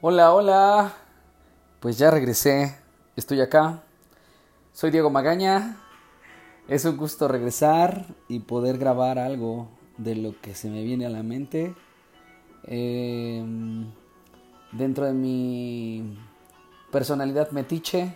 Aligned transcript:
Hola, 0.00 0.32
hola. 0.32 0.92
Pues 1.80 1.98
ya 1.98 2.12
regresé. 2.12 2.72
Estoy 3.16 3.40
acá. 3.40 3.82
Soy 4.72 4.92
Diego 4.92 5.10
Magaña. 5.10 5.76
Es 6.68 6.84
un 6.84 6.96
gusto 6.96 7.26
regresar 7.26 8.06
y 8.28 8.38
poder 8.38 8.78
grabar 8.78 9.18
algo 9.18 9.68
de 9.96 10.14
lo 10.14 10.40
que 10.40 10.54
se 10.54 10.70
me 10.70 10.84
viene 10.84 11.04
a 11.04 11.10
la 11.10 11.24
mente. 11.24 11.74
Em, 12.62 13.90
dentro 14.70 15.04
de 15.04 15.14
mi 15.14 16.16
personalidad 16.92 17.50
metiche. 17.50 18.14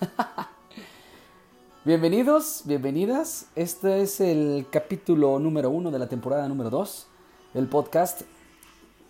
Bienvenidos, 1.84 2.62
bienvenidas. 2.64 3.46
Este 3.54 4.02
es 4.02 4.20
el 4.20 4.66
capítulo 4.68 5.38
número 5.38 5.70
uno 5.70 5.92
de 5.92 5.98
la 6.00 6.08
temporada 6.08 6.48
número 6.48 6.70
dos 6.70 7.06
del 7.54 7.68
podcast 7.68 8.22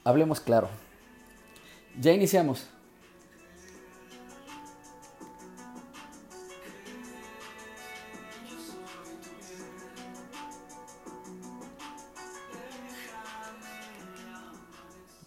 Hablemos 0.04 0.40
Claro. 0.40 0.89
Ya 2.00 2.12
iniciamos. 2.12 2.66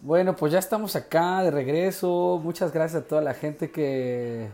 Bueno, 0.01 0.35
pues 0.35 0.51
ya 0.51 0.57
estamos 0.57 0.95
acá 0.95 1.43
de 1.43 1.51
regreso. 1.51 2.41
Muchas 2.43 2.73
gracias 2.73 3.03
a 3.03 3.07
toda 3.07 3.21
la 3.21 3.35
gente 3.35 3.69
que, 3.69 4.49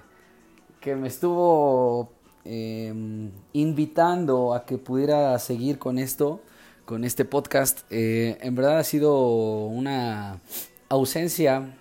que 0.82 0.96
me 0.98 1.08
estuvo 1.08 2.12
em, 2.44 3.32
invitando 3.54 4.54
a 4.54 4.66
que 4.66 4.78
pudiera 4.78 5.40
seguir 5.40 5.80
con 5.80 5.98
esto, 5.98 6.42
con 6.84 7.06
este 7.06 7.24
podcast. 7.24 7.80
Eh, 7.90 8.38
en 8.42 8.56
verdad 8.56 8.80
ha 8.80 8.84
sido 8.84 9.68
una 9.68 10.42
ausencia 10.90 11.79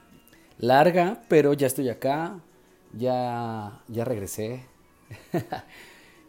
larga, 0.58 1.22
pero 1.28 1.52
ya 1.54 1.66
estoy 1.66 1.88
acá, 1.88 2.40
ya, 2.92 3.80
ya 3.88 4.04
regresé. 4.04 4.64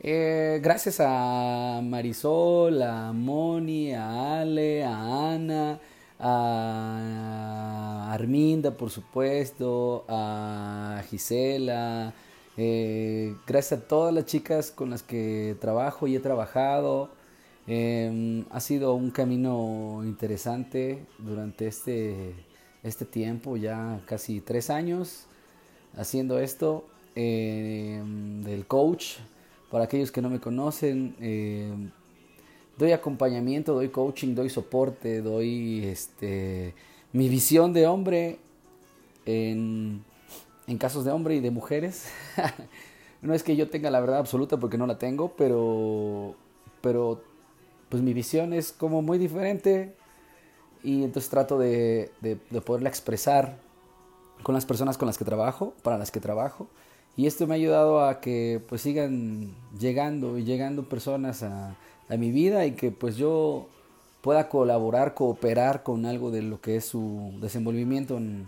Eh, 0.02 0.62
gracias 0.64 1.02
a 1.02 1.82
Marisol, 1.84 2.82
a 2.82 3.12
Moni, 3.12 3.94
a 3.94 4.40
Ale, 4.40 4.86
a 4.86 5.34
Ana, 5.34 5.78
a 6.18 8.10
Arminda, 8.14 8.72
por 8.72 8.92
supuesto, 8.92 10.06
a 10.08 11.04
Gisela. 11.10 12.14
Eh, 12.56 13.36
gracias 13.46 13.82
a 13.82 13.88
todas 13.90 14.14
las 14.14 14.26
chicas 14.26 14.72
con 14.72 14.90
las 14.90 15.04
que 15.04 15.58
trabajo 15.60 16.08
y 16.08 16.16
he 16.16 16.20
trabajado. 16.22 17.10
Em, 17.68 18.46
ha 18.52 18.60
sido 18.62 18.94
un 18.96 19.12
camino 19.12 20.02
interesante 20.04 21.06
durante 21.20 21.68
este 21.68 22.36
este 22.84 23.06
tiempo, 23.06 23.58
ya 23.58 24.02
casi 24.06 24.42
tres 24.42 24.70
años 24.70 25.26
haciendo 25.98 26.40
esto 26.40 26.86
eh, 27.16 28.02
del 28.44 28.66
coach. 28.66 29.18
Para 29.72 29.84
aquellos 29.84 30.12
que 30.12 30.22
no 30.22 30.30
me 30.30 30.40
conocen, 30.40 31.16
eh, 31.20 31.72
doy 32.78 32.92
acompañamiento, 32.92 33.74
doy 33.74 33.90
coaching, 33.90 34.34
doy 34.34 34.50
soporte, 34.50 35.22
doy 35.22 35.86
este, 35.86 36.74
mi 37.14 37.30
visión 37.30 37.72
de 37.74 37.86
hombre 37.86 38.40
en, 39.26 40.04
en 40.66 40.78
casos 40.78 41.06
de 41.06 41.12
hombre 41.12 41.36
y 41.36 41.40
de 41.40 41.52
mujeres. 41.52 42.10
no 43.22 43.34
es 43.34 43.44
que 43.44 43.56
yo 43.56 43.70
tenga 43.70 43.92
la 43.92 44.00
verdad 44.00 44.18
absoluta 44.18 44.58
porque 44.58 44.78
no 44.78 44.88
la 44.88 44.98
tengo, 44.98 45.34
pero, 45.38 46.36
pero 46.82 47.22
pues 47.90 48.02
mi 48.02 48.14
visión 48.14 48.54
es 48.54 48.72
como 48.72 49.02
muy 49.02 49.18
diferente 49.18 49.94
y 50.84 51.04
entonces 51.04 51.30
trato 51.30 51.58
de, 51.58 52.12
de, 52.22 52.36
poderla 52.62 52.90
expresar 52.90 53.58
con 54.44 54.56
las 54.56 54.66
personas 54.66 54.98
con 54.98 55.08
las 55.08 55.18
que 55.18 55.26
trabajo, 55.26 55.74
para 55.84 55.98
las 55.98 56.12
que 56.12 56.20
trabajo. 56.20 56.68
Y 57.18 57.28
esto 57.28 57.48
me 57.48 57.54
ha 57.54 57.58
ayudado 57.58 58.06
a 58.06 58.22
que 58.22 58.62
pues 58.70 58.82
sigan 58.82 59.54
llegando 59.78 60.38
y 60.38 60.46
llegando 60.46 60.88
personas 60.88 61.44
a, 61.44 61.76
a 62.08 62.18
mi 62.18 62.32
vida 62.32 62.66
y 62.66 62.72
que 62.72 62.92
pues 62.92 63.18
yo 63.18 63.68
pueda 64.22 64.50
colaborar, 64.50 65.14
cooperar 65.14 65.84
con 65.84 66.06
algo 66.06 66.32
de 66.32 66.42
lo 66.42 66.62
que 66.62 66.78
es 66.78 66.86
su 66.86 67.34
desenvolvimiento 67.42 68.18
en, 68.18 68.48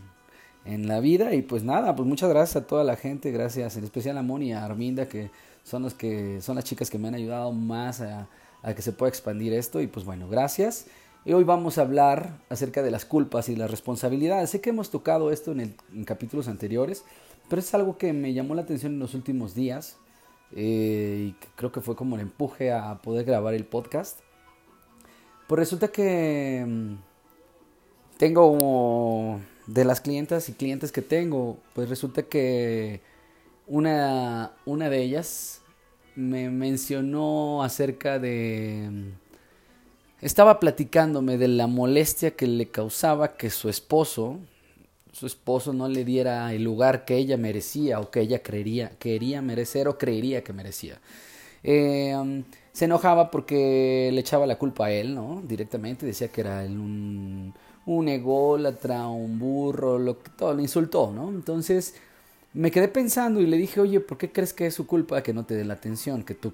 en 0.66 0.88
la 0.88 1.00
vida. 1.00 1.34
Y 1.34 1.42
pues 1.42 1.64
nada, 1.64 1.96
pues 1.96 2.08
muchas 2.08 2.30
gracias 2.30 2.64
a 2.64 2.68
toda 2.68 2.84
la 2.84 2.96
gente, 2.96 3.32
gracias 3.32 3.78
en 3.78 3.84
especial 3.84 4.18
a 4.18 4.24
Moni 4.24 4.50
y 4.50 4.52
a 4.54 4.64
Arminda, 4.64 5.08
que 5.08 5.30
son, 5.64 5.84
los 5.84 5.94
que, 5.94 6.42
son 6.42 6.56
las 6.56 6.66
chicas 6.66 6.90
que 6.90 6.98
me 6.98 7.08
han 7.08 7.16
ayudado 7.16 7.52
más 7.52 8.02
a, 8.02 8.28
a 8.62 8.74
que 8.74 8.82
se 8.82 8.92
pueda 8.92 9.10
expandir 9.10 9.54
esto. 9.54 9.82
Y 9.82 9.88
pues 9.88 10.06
bueno, 10.06 10.28
gracias. 10.28 10.88
Y 11.24 11.34
hoy 11.34 11.44
vamos 11.44 11.78
a 11.78 11.82
hablar 11.82 12.40
acerca 12.50 12.82
de 12.82 12.90
las 12.90 13.06
culpas 13.06 13.48
y 13.48 13.56
las 13.56 13.70
responsabilidades. 13.70 14.50
Sé 14.50 14.60
que 14.60 14.72
hemos 14.72 14.90
tocado 14.90 15.32
esto 15.32 15.52
en, 15.52 15.76
capítulos 16.04 16.48
anteriores, 16.48 17.06
pero 17.48 17.60
es 17.60 17.74
algo 17.76 18.00
que 18.00 18.12
me 18.12 18.34
llamó 18.34 18.56
la 18.56 18.64
atención 18.64 18.94
en 18.94 19.00
los 19.00 19.14
últimos 19.14 19.54
días 19.54 19.98
eh, 20.56 21.28
y 21.30 21.46
creo 21.56 21.72
que 21.72 21.82
fue 21.82 21.96
como 21.96 22.16
el 22.16 22.24
empuje 22.24 22.72
a 22.72 23.00
poder 23.04 23.26
grabar 23.26 23.54
el 23.54 23.66
podcast. 23.66 24.22
Pues 25.48 25.60
resulta 25.60 25.90
que 25.90 26.66
mm, 26.68 26.96
tengo 28.18 29.40
de 29.68 29.86
las 29.86 30.02
clientas 30.02 30.50
y 30.50 30.54
clientes 30.54 30.92
que 30.92 31.04
tengo, 31.04 31.60
pues 31.76 31.88
resulta 31.88 32.24
que 32.24 33.02
una, 33.68 34.54
una 34.66 34.90
de 34.90 35.04
ellas 35.04 35.62
me 36.16 36.50
mencionó 36.50 37.62
acerca 37.62 38.18
de 38.18 38.90
mm, 38.92 39.31
estaba 40.22 40.60
platicándome 40.60 41.38
de 41.38 41.48
la 41.48 41.68
molestia 41.68 42.32
que 42.32 42.48
le 42.48 42.68
causaba 42.68 43.36
que 43.36 43.50
su 43.50 43.70
esposo, 43.70 44.38
su 45.12 45.26
esposo 45.26 45.74
no 45.74 45.88
le 45.90 46.06
diera 46.06 46.54
el 46.54 46.64
lugar 46.64 47.06
que 47.06 47.18
ella 47.18 47.38
merecía 47.38 48.00
o 48.00 48.12
que 48.12 48.22
ella 48.22 48.44
creería, 48.44 48.92
quería 49.00 49.42
merecer 49.42 49.88
o 49.88 49.98
creería 49.98 50.44
que 50.44 50.54
merecía. 50.54 51.00
Eh, 51.64 52.16
um, 52.16 52.44
se 52.72 52.86
enojaba 52.86 53.32
porque 53.32 54.10
le 54.14 54.22
echaba 54.22 54.46
la 54.46 54.58
culpa 54.58 54.86
a 54.88 54.92
él, 54.92 55.14
¿no? 55.16 55.42
Directamente 55.46 56.06
decía 56.06 56.30
que 56.30 56.42
era 56.42 56.62
un, 56.62 57.54
un 57.86 58.08
ególatra, 58.08 59.08
un 59.08 59.40
burro, 59.40 60.00
lo 60.00 60.22
que 60.22 60.30
todo, 60.32 60.54
le 60.54 60.62
insultó, 60.62 61.12
¿no? 61.12 61.30
Entonces 61.30 61.96
me 62.54 62.72
quedé 62.72 62.88
pensando 62.88 63.42
y 63.42 63.48
le 63.48 63.58
dije, 63.58 63.80
oye, 63.82 64.00
¿por 64.00 64.18
qué 64.18 64.32
crees 64.32 64.54
que 64.54 64.68
es 64.68 64.76
su 64.76 64.88
culpa 64.88 65.24
que 65.24 65.34
no 65.34 65.46
te 65.46 65.56
dé 65.56 65.66
la 65.66 65.74
atención 65.76 66.24
que 66.24 66.36
tú 66.36 66.54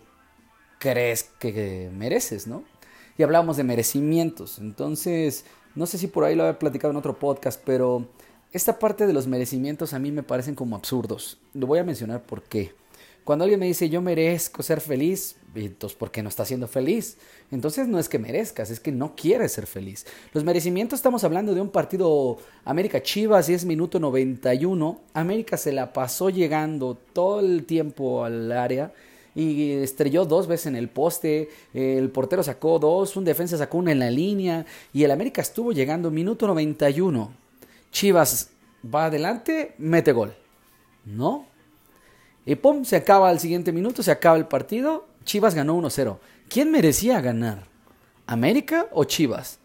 crees 0.79 1.23
que 1.39 1.89
mereces, 1.93 2.47
¿no? 2.47 2.63
Y 3.17 3.23
hablábamos 3.23 3.57
de 3.57 3.63
merecimientos. 3.63 4.59
Entonces, 4.59 5.45
no 5.75 5.85
sé 5.85 5.97
si 5.97 6.07
por 6.07 6.23
ahí 6.23 6.35
lo 6.35 6.43
había 6.43 6.59
platicado 6.59 6.91
en 6.91 6.97
otro 6.97 7.17
podcast, 7.17 7.61
pero 7.65 8.07
esta 8.51 8.79
parte 8.79 9.07
de 9.07 9.13
los 9.13 9.27
merecimientos 9.27 9.93
a 9.93 9.99
mí 9.99 10.11
me 10.11 10.23
parecen 10.23 10.55
como 10.55 10.75
absurdos. 10.75 11.37
Lo 11.53 11.67
voy 11.67 11.79
a 11.79 11.83
mencionar 11.83 12.23
por 12.23 12.43
qué. 12.43 12.73
Cuando 13.23 13.43
alguien 13.43 13.59
me 13.59 13.65
dice 13.65 13.89
yo 13.89 14.01
merezco 14.01 14.63
ser 14.63 14.79
feliz, 14.79 15.35
entonces 15.53 15.97
¿por 15.97 16.11
qué 16.11 16.23
no 16.23 16.29
está 16.29 16.45
siendo 16.45 16.65
feliz? 16.67 17.17
Entonces 17.51 17.87
no 17.87 17.99
es 17.99 18.07
que 18.07 18.19
merezcas, 18.19 18.69
es 18.69 18.79
que 18.79 18.93
no 18.93 19.15
quieres 19.17 19.51
ser 19.51 19.67
feliz. 19.67 20.05
Los 20.31 20.45
merecimientos 20.45 20.99
estamos 20.99 21.25
hablando 21.25 21.53
de 21.53 21.59
un 21.59 21.69
partido 21.69 22.37
América 22.63 23.03
Chivas 23.03 23.49
y 23.49 23.53
es 23.53 23.65
minuto 23.65 23.99
91. 23.99 25.01
América 25.13 25.57
se 25.57 25.73
la 25.73 25.91
pasó 25.91 26.29
llegando 26.29 26.97
todo 27.11 27.41
el 27.41 27.65
tiempo 27.65 28.23
al 28.23 28.49
área 28.53 28.93
y 29.37 29.73
estrelló 29.73 30.25
dos 30.25 30.47
veces 30.47 30.65
en 30.65 30.75
el 30.75 30.89
poste, 30.89 31.49
el 31.71 32.09
portero 32.09 32.41
sacó 32.41 32.79
dos, 32.79 33.15
un 33.15 33.23
defensa 33.23 33.55
sacó 33.55 33.77
una 33.77 33.91
en 33.91 33.99
la 33.99 34.09
línea 34.09 34.65
y 34.91 35.03
el 35.03 35.11
América 35.11 35.43
estuvo 35.43 35.71
llegando 35.71 36.09
minuto 36.09 36.47
91. 36.47 37.31
Chivas 37.91 38.49
va 38.83 39.05
adelante, 39.05 39.75
mete 39.77 40.11
gol. 40.11 40.33
¿No? 41.05 41.45
Y 42.47 42.55
pum, 42.55 42.83
se 42.83 42.95
acaba 42.95 43.29
el 43.29 43.39
siguiente 43.39 43.71
minuto, 43.71 44.01
se 44.01 44.09
acaba 44.09 44.37
el 44.37 44.47
partido, 44.47 45.05
Chivas 45.23 45.53
ganó 45.53 45.79
1-0. 45.79 46.17
¿Quién 46.49 46.71
merecía 46.71 47.21
ganar? 47.21 47.65
¿América 48.25 48.87
o 48.91 49.03
Chivas? 49.03 49.59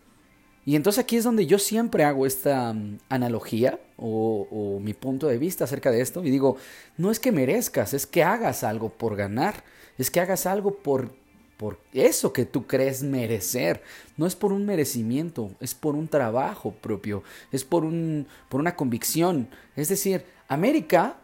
Y 0.64 0.76
entonces 0.76 1.02
aquí 1.02 1.16
es 1.16 1.24
donde 1.24 1.46
yo 1.46 1.58
siempre 1.58 2.04
hago 2.04 2.26
esta 2.26 2.72
mm, 2.72 2.98
analogía 3.08 3.80
o, 3.96 4.78
mi 4.80 4.94
punto 4.94 5.28
de 5.28 5.38
vista 5.38 5.64
acerca 5.64 5.90
de 5.90 6.00
esto 6.00 6.24
y 6.24 6.30
digo, 6.30 6.56
no 6.96 7.10
es 7.10 7.20
que 7.20 7.32
merezcas, 7.32 7.94
es 7.94 8.06
que 8.06 8.22
hagas 8.22 8.64
algo 8.64 8.90
por 8.90 9.16
ganar, 9.16 9.64
es 9.98 10.10
que 10.10 10.20
hagas 10.20 10.46
algo 10.46 10.74
por, 10.74 11.12
por 11.56 11.78
eso 11.92 12.32
que 12.32 12.44
tú 12.44 12.66
crees 12.66 13.02
merecer. 13.02 13.82
No 14.16 14.26
es 14.26 14.34
por 14.34 14.52
un 14.52 14.66
merecimiento, 14.66 15.50
es 15.60 15.74
por 15.74 15.94
un 15.94 16.08
trabajo 16.08 16.72
propio, 16.72 17.22
es 17.52 17.64
por, 17.64 17.84
un, 17.84 18.26
por 18.48 18.60
una 18.60 18.74
convicción. 18.74 19.48
Es 19.76 19.88
decir, 19.88 20.24
América 20.48 21.16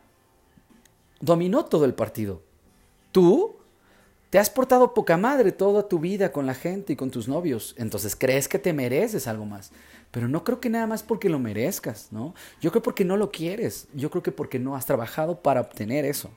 dominó 1.21 1.65
todo 1.65 1.85
el 1.85 1.95
partido. 1.95 2.43
Tú 3.11 3.57
te 4.31 4.39
has 4.39 4.51
portado 4.51 4.95
poca 4.95 5.17
madre 5.17 5.53
toda 5.53 5.89
tu 5.89 5.99
vida 5.99 6.33
con 6.33 6.47
la 6.47 6.55
gente 6.55 6.93
y 6.93 6.97
con 6.97 7.11
tus 7.11 7.29
novios, 7.29 7.75
entonces 7.79 8.15
crees 8.15 8.49
que 8.49 8.59
te 8.59 8.73
mereces 8.73 9.27
algo 9.27 9.47
más. 9.47 9.73
Pero 10.11 10.29
no 10.29 10.45
creo 10.45 10.61
que 10.61 10.71
nada 10.71 10.87
más 10.87 11.03
porque 11.03 11.29
lo 11.29 11.39
merezcas, 11.39 12.09
¿no? 12.11 12.35
Yo 12.61 12.71
creo 12.71 12.83
porque 12.83 13.05
no 13.05 13.17
lo 13.17 13.31
quieres, 13.31 13.89
yo 13.95 14.11
creo 14.11 14.23
que 14.23 14.33
porque 14.33 14.59
no 14.59 14.75
has 14.75 14.87
trabajado 14.87 15.41
para 15.43 15.61
obtener 15.61 16.05
eso. 16.05 16.31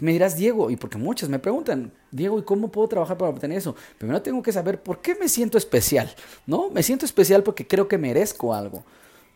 Me 0.00 0.12
dirás, 0.12 0.36
Diego, 0.36 0.70
y 0.70 0.76
porque 0.76 0.98
muchas 0.98 1.28
me 1.28 1.38
preguntan, 1.38 1.92
Diego, 2.10 2.38
¿y 2.38 2.42
cómo 2.42 2.72
puedo 2.72 2.88
trabajar 2.88 3.16
para 3.16 3.30
obtener 3.30 3.58
eso? 3.58 3.76
Primero 3.98 4.20
tengo 4.22 4.42
que 4.42 4.52
saber 4.52 4.82
por 4.82 5.00
qué 5.00 5.14
me 5.14 5.28
siento 5.28 5.58
especial, 5.58 6.12
¿no? 6.46 6.70
Me 6.70 6.82
siento 6.82 7.04
especial 7.04 7.42
porque 7.42 7.66
creo 7.66 7.86
que 7.86 7.98
merezco 7.98 8.54
algo. 8.54 8.84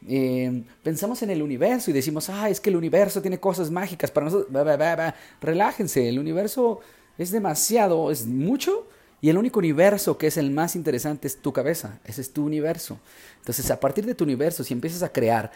Eh, 0.07 0.65
pensamos 0.83 1.23
en 1.23 1.31
el 1.31 1.43
universo 1.43 1.91
y 1.91 1.95
decimos, 1.95 2.29
ah, 2.29 2.51
es 2.51 2.61
que 2.61 2.71
el 2.71 2.77
universo 2.77 3.23
tiene 3.23 3.39
cosas 3.39 3.71
mágicas 3.71 4.11
para 4.11 4.27
nosotros. 4.27 5.15
Relájense, 5.41 6.09
el 6.09 6.19
universo 6.19 6.81
es 7.19 7.31
demasiado, 7.31 8.11
es 8.11 8.27
mucho. 8.27 8.87
Y 9.21 9.31
el 9.31 9.39
único 9.39 9.59
universo 9.59 10.19
que 10.19 10.27
es 10.27 10.37
el 10.37 10.51
más 10.51 10.77
interesante 10.77 11.27
es 11.27 11.39
tu 11.39 11.53
cabeza, 11.53 11.99
ese 12.05 12.21
es 12.21 12.33
tu 12.33 12.45
universo. 12.45 12.99
Entonces, 13.39 13.71
a 13.71 13.81
partir 13.81 14.05
de 14.05 14.15
tu 14.15 14.25
universo, 14.25 14.65
si 14.65 14.75
empiezas 14.75 15.03
a 15.03 15.13
crear 15.13 15.51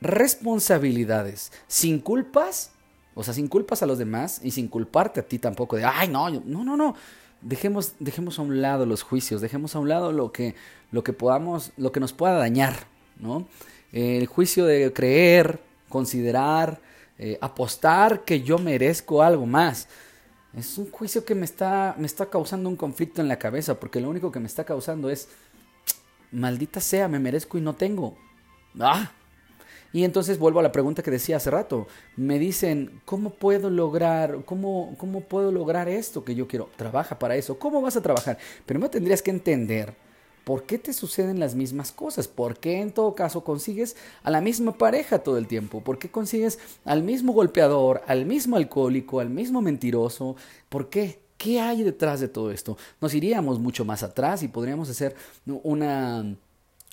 responsabilidades 0.00 1.52
sin 1.68 2.00
culpas, 2.00 2.72
o 3.14 3.22
sea, 3.22 3.32
sin 3.32 3.48
culpas 3.48 3.82
a 3.82 3.86
los 3.86 3.98
demás 3.98 4.40
y 4.42 4.50
sin 4.50 4.68
culparte 4.68 5.20
a 5.20 5.22
ti 5.22 5.38
tampoco 5.38 5.76
de, 5.76 5.84
ay, 5.84 6.08
no, 6.08 6.28
no, 6.30 6.64
no, 6.64 6.76
no. 6.76 6.96
Dejemos, 7.40 7.92
dejemos 8.00 8.38
a 8.38 8.42
un 8.42 8.60
lado 8.60 8.86
los 8.86 9.02
juicios, 9.02 9.40
dejemos 9.40 9.76
a 9.76 9.78
un 9.78 9.88
lado 9.88 10.10
lo 10.10 10.32
que, 10.32 10.54
lo 10.90 11.04
que 11.04 11.12
podamos, 11.12 11.72
lo 11.76 11.92
que 11.92 12.00
nos 12.00 12.12
pueda 12.12 12.34
dañar, 12.34 12.88
¿no? 13.20 13.46
El 13.92 14.26
juicio 14.26 14.66
de 14.66 14.92
creer, 14.92 15.60
considerar, 15.88 16.80
eh, 17.18 17.38
apostar 17.40 18.24
que 18.24 18.42
yo 18.42 18.58
merezco 18.58 19.22
algo 19.22 19.46
más. 19.46 19.88
Es 20.56 20.78
un 20.78 20.90
juicio 20.90 21.24
que 21.24 21.34
me 21.34 21.44
está, 21.44 21.94
me 21.98 22.06
está 22.06 22.26
causando 22.26 22.68
un 22.68 22.76
conflicto 22.76 23.20
en 23.20 23.28
la 23.28 23.38
cabeza, 23.38 23.78
porque 23.78 24.00
lo 24.00 24.08
único 24.08 24.32
que 24.32 24.40
me 24.40 24.46
está 24.46 24.64
causando 24.64 25.10
es, 25.10 25.28
maldita 26.32 26.80
sea, 26.80 27.08
me 27.08 27.18
merezco 27.18 27.58
y 27.58 27.60
no 27.60 27.74
tengo. 27.74 28.16
Ah, 28.80 29.12
y 29.92 30.04
entonces 30.04 30.38
vuelvo 30.38 30.60
a 30.60 30.62
la 30.62 30.72
pregunta 30.72 31.02
que 31.02 31.10
decía 31.10 31.36
hace 31.36 31.50
rato. 31.50 31.86
Me 32.16 32.38
dicen, 32.38 33.00
¿cómo 33.04 33.30
puedo 33.30 33.70
lograr, 33.70 34.44
cómo, 34.44 34.94
cómo 34.98 35.20
puedo 35.22 35.52
lograr 35.52 35.88
esto 35.88 36.24
que 36.24 36.34
yo 36.34 36.48
quiero? 36.48 36.70
Trabaja 36.76 37.18
para 37.18 37.36
eso. 37.36 37.58
¿Cómo 37.58 37.80
vas 37.80 37.96
a 37.96 38.02
trabajar? 38.02 38.38
Primero 38.64 38.90
tendrías 38.90 39.22
que 39.22 39.30
entender 39.30 39.94
por 40.46 40.62
qué 40.62 40.78
te 40.78 40.92
suceden 40.92 41.40
las 41.40 41.56
mismas 41.56 41.90
cosas. 41.90 42.28
¿Por 42.28 42.60
qué 42.60 42.80
en 42.80 42.92
todo 42.92 43.16
caso 43.16 43.42
consigues 43.42 43.96
a 44.22 44.30
la 44.30 44.40
misma 44.40 44.78
pareja 44.78 45.18
todo 45.18 45.38
el 45.38 45.48
tiempo? 45.48 45.80
¿Por 45.80 45.98
qué 45.98 46.08
consigues 46.08 46.60
al 46.84 47.02
mismo 47.02 47.32
golpeador, 47.32 48.02
al 48.06 48.26
mismo 48.26 48.54
alcohólico, 48.54 49.18
al 49.18 49.28
mismo 49.28 49.60
mentiroso? 49.60 50.36
¿Por 50.68 50.88
qué? 50.88 51.18
¿Qué 51.36 51.60
hay 51.60 51.82
detrás 51.82 52.20
de 52.20 52.28
todo 52.28 52.52
esto? 52.52 52.78
Nos 53.00 53.12
iríamos 53.12 53.58
mucho 53.58 53.84
más 53.84 54.04
atrás 54.04 54.44
y 54.44 54.48
podríamos 54.48 54.88
hacer 54.88 55.16
una, 55.64 56.36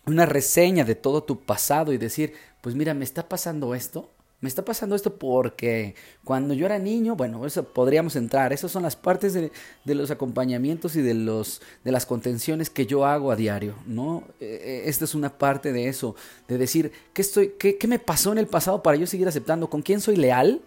una 0.07 0.25
reseña 0.25 0.83
de 0.83 0.95
todo 0.95 1.21
tu 1.21 1.39
pasado 1.39 1.93
y 1.93 1.99
decir, 1.99 2.33
pues 2.59 2.73
mira, 2.73 2.95
me 2.95 3.05
está 3.05 3.29
pasando 3.29 3.75
esto. 3.75 4.09
Me 4.43 4.49
está 4.49 4.65
pasando 4.65 4.93
esto 4.93 5.15
porque 5.15 5.95
cuando 6.25 6.53
yo 6.53 6.65
era 6.65 6.77
niño, 6.77 7.15
bueno, 7.15 7.45
eso 7.45 7.63
podríamos 7.63 8.17
entrar. 8.17 8.51
Esas 8.51 8.73
son 8.73 8.83
las 8.83 8.97
partes 8.97 9.31
de, 9.31 9.51
los 9.85 10.11
acompañamientos 10.11 10.97
y 10.97 11.01
de, 11.01 11.13
los, 11.13 11.61
de 11.85 11.93
las 11.93 12.05
contenciones 12.05 12.69
que 12.69 12.85
yo 12.85 13.05
hago 13.05 13.31
a 13.31 13.37
diario, 13.37 13.73
¿no? 13.85 14.25
E, 14.41 14.83
e, 14.85 14.89
esta 14.89 15.05
es 15.05 15.15
una 15.15 15.29
parte 15.29 15.71
de 15.71 15.87
eso, 15.87 16.17
de 16.49 16.57
decir, 16.57 16.91
¿qué, 17.13 17.21
estoy, 17.21 17.53
qué, 17.57 17.77
qué 17.77 17.87
me 17.87 17.99
pasó 17.99 18.33
en 18.33 18.37
el 18.37 18.47
pasado 18.47 18.83
para 18.83 18.97
yo 18.97 19.07
seguir 19.07 19.29
aceptando? 19.29 19.69
¿Con 19.69 19.81
quién 19.81 20.01
soy 20.01 20.17
leal? 20.17 20.59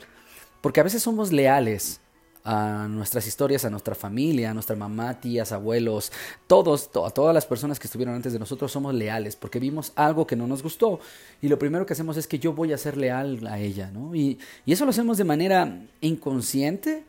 Porque 0.62 0.81
a 0.81 0.84
veces 0.84 1.02
somos 1.02 1.31
leales 1.31 2.00
a 2.48 2.87
nuestras 2.88 3.26
historias, 3.26 3.64
a 3.64 3.70
nuestra 3.70 3.96
familia, 3.96 4.52
a 4.52 4.54
nuestra 4.54 4.76
mamá, 4.76 5.20
tías, 5.20 5.50
abuelos, 5.50 6.12
todos, 6.46 6.88
a 7.04 7.10
todas 7.10 7.34
las 7.34 7.44
personas 7.44 7.81
que 7.81 7.88
estuvieron 7.88 8.14
antes 8.14 8.32
de 8.32 8.38
nosotros 8.38 8.70
somos 8.70 8.94
leales 8.94 9.34
porque 9.34 9.58
vimos 9.58 9.93
algo 9.96 10.28
que 10.28 10.37
no 10.37 10.46
nos 10.46 10.62
gustó 10.62 11.00
y 11.43 11.48
lo 11.48 11.58
primero 11.58 11.84
que 11.84 11.94
hacemos 11.94 12.16
es 12.16 12.28
que 12.28 12.38
yo 12.38 12.52
voy 12.52 12.72
a 12.72 12.78
ser 12.78 12.96
leal 12.96 13.44
a 13.48 13.58
ella, 13.58 13.90
¿no? 13.90 14.14
Y, 14.14 14.38
eso 14.64 14.84
lo 14.84 14.90
hacemos 14.90 15.19
de 15.19 15.25
manera 15.25 15.81
inconsciente 16.00 17.02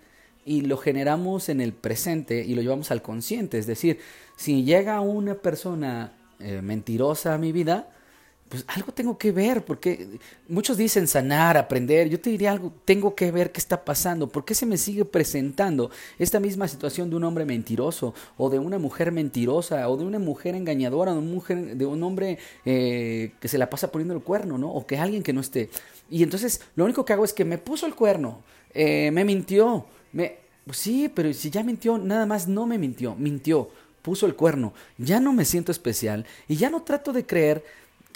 y 0.43 0.61
lo 0.61 0.77
generamos 0.77 1.49
en 1.49 1.61
el 1.61 1.73
presente 1.73 2.43
y 2.43 2.55
lo 2.55 2.63
llevamos 2.63 2.89
al 2.89 3.03
consciente, 3.03 3.59
es 3.59 3.67
decir, 3.67 3.99
si 4.37 4.63
llega 4.63 5.01
una 5.01 5.35
persona 5.35 6.13
eh, 6.39 6.61
mentirosa 6.63 7.35
a 7.35 7.37
mi 7.37 7.51
vida, 7.51 7.89
pues 8.49 8.63
algo 8.67 8.91
tengo 8.91 9.17
que 9.17 9.31
ver, 9.31 9.65
porque 9.65 10.19
muchos 10.47 10.77
dicen 10.77 11.07
sanar, 11.07 11.57
aprender, 11.57 12.09
yo 12.09 12.19
te 12.19 12.29
diría 12.29 12.51
algo, 12.51 12.71
tengo 12.85 13.13
que 13.13 13.31
ver 13.31 13.51
qué 13.51 13.59
está 13.59 13.83
pasando, 13.83 14.29
por 14.29 14.45
qué 14.45 14.55
se 14.55 14.65
me 14.65 14.77
sigue 14.77 15.03
presentando 15.03 15.91
esta 16.17 16.39
misma 16.39 16.67
situación 16.67 17.09
de 17.09 17.17
un 17.17 17.25
hombre 17.25 17.45
mentiroso, 17.45 18.13
o 18.37 18.49
de 18.49 18.59
una 18.59 18.79
mujer 18.79 19.11
mentirosa, 19.11 19.89
o 19.89 19.97
de 19.97 20.05
una 20.05 20.19
mujer 20.19 20.55
engañadora, 20.55 21.13
de, 21.13 21.21
mujer, 21.21 21.75
de 21.75 21.85
un 21.85 22.01
hombre 22.03 22.37
eh, 22.65 23.33
que 23.39 23.47
se 23.47 23.57
la 23.57 23.69
pasa 23.69 23.91
poniendo 23.91 24.13
el 24.13 24.21
cuerno, 24.21 24.57
¿no? 24.57 24.71
O 24.71 24.85
que 24.85 24.97
alguien 24.97 25.23
que 25.23 25.33
no 25.33 25.41
esté. 25.41 25.69
Y 26.09 26.23
entonces 26.23 26.61
lo 26.75 26.85
único 26.85 27.03
que 27.03 27.13
hago 27.13 27.25
es 27.25 27.33
que 27.33 27.43
me 27.43 27.57
puso 27.57 27.85
el 27.85 27.95
cuerno, 27.95 28.43
eh, 28.73 29.11
me 29.11 29.25
mintió, 29.25 29.85
me... 30.13 30.47
Pues 30.65 30.79
sí, 30.79 31.09
pero 31.13 31.33
si 31.33 31.49
ya 31.49 31.63
mintió, 31.63 31.97
nada 31.97 32.25
más 32.25 32.49
no 32.49 32.67
me 32.67 32.77
mintió, 32.77 33.15
mintió, 33.15 33.69
puso 34.01 34.25
el 34.25 34.35
cuerno, 34.35 34.73
ya 34.97 35.21
no 35.21 35.31
me 35.31 35.45
siento 35.45 35.71
especial 35.71 36.25
y 36.49 36.57
ya 36.57 36.69
no 36.69 36.81
trato 36.81 37.13
de 37.13 37.25
creer 37.25 37.63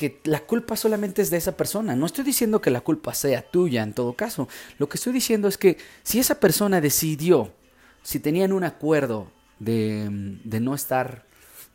que 0.01 0.19
la 0.23 0.39
culpa 0.39 0.75
solamente 0.75 1.21
es 1.21 1.29
de 1.29 1.37
esa 1.37 1.55
persona. 1.55 1.95
No 1.95 2.07
estoy 2.07 2.23
diciendo 2.23 2.59
que 2.59 2.71
la 2.71 2.81
culpa 2.81 3.13
sea 3.13 3.43
tuya 3.43 3.83
en 3.83 3.93
todo 3.93 4.13
caso. 4.13 4.49
Lo 4.79 4.89
que 4.89 4.97
estoy 4.97 5.13
diciendo 5.13 5.47
es 5.47 5.59
que 5.59 5.77
si 6.01 6.17
esa 6.17 6.39
persona 6.39 6.81
decidió, 6.81 7.53
si 8.01 8.19
tenían 8.19 8.51
un 8.51 8.63
acuerdo 8.63 9.31
de, 9.59 10.09
de 10.43 10.59
no 10.59 10.73
estar 10.73 11.27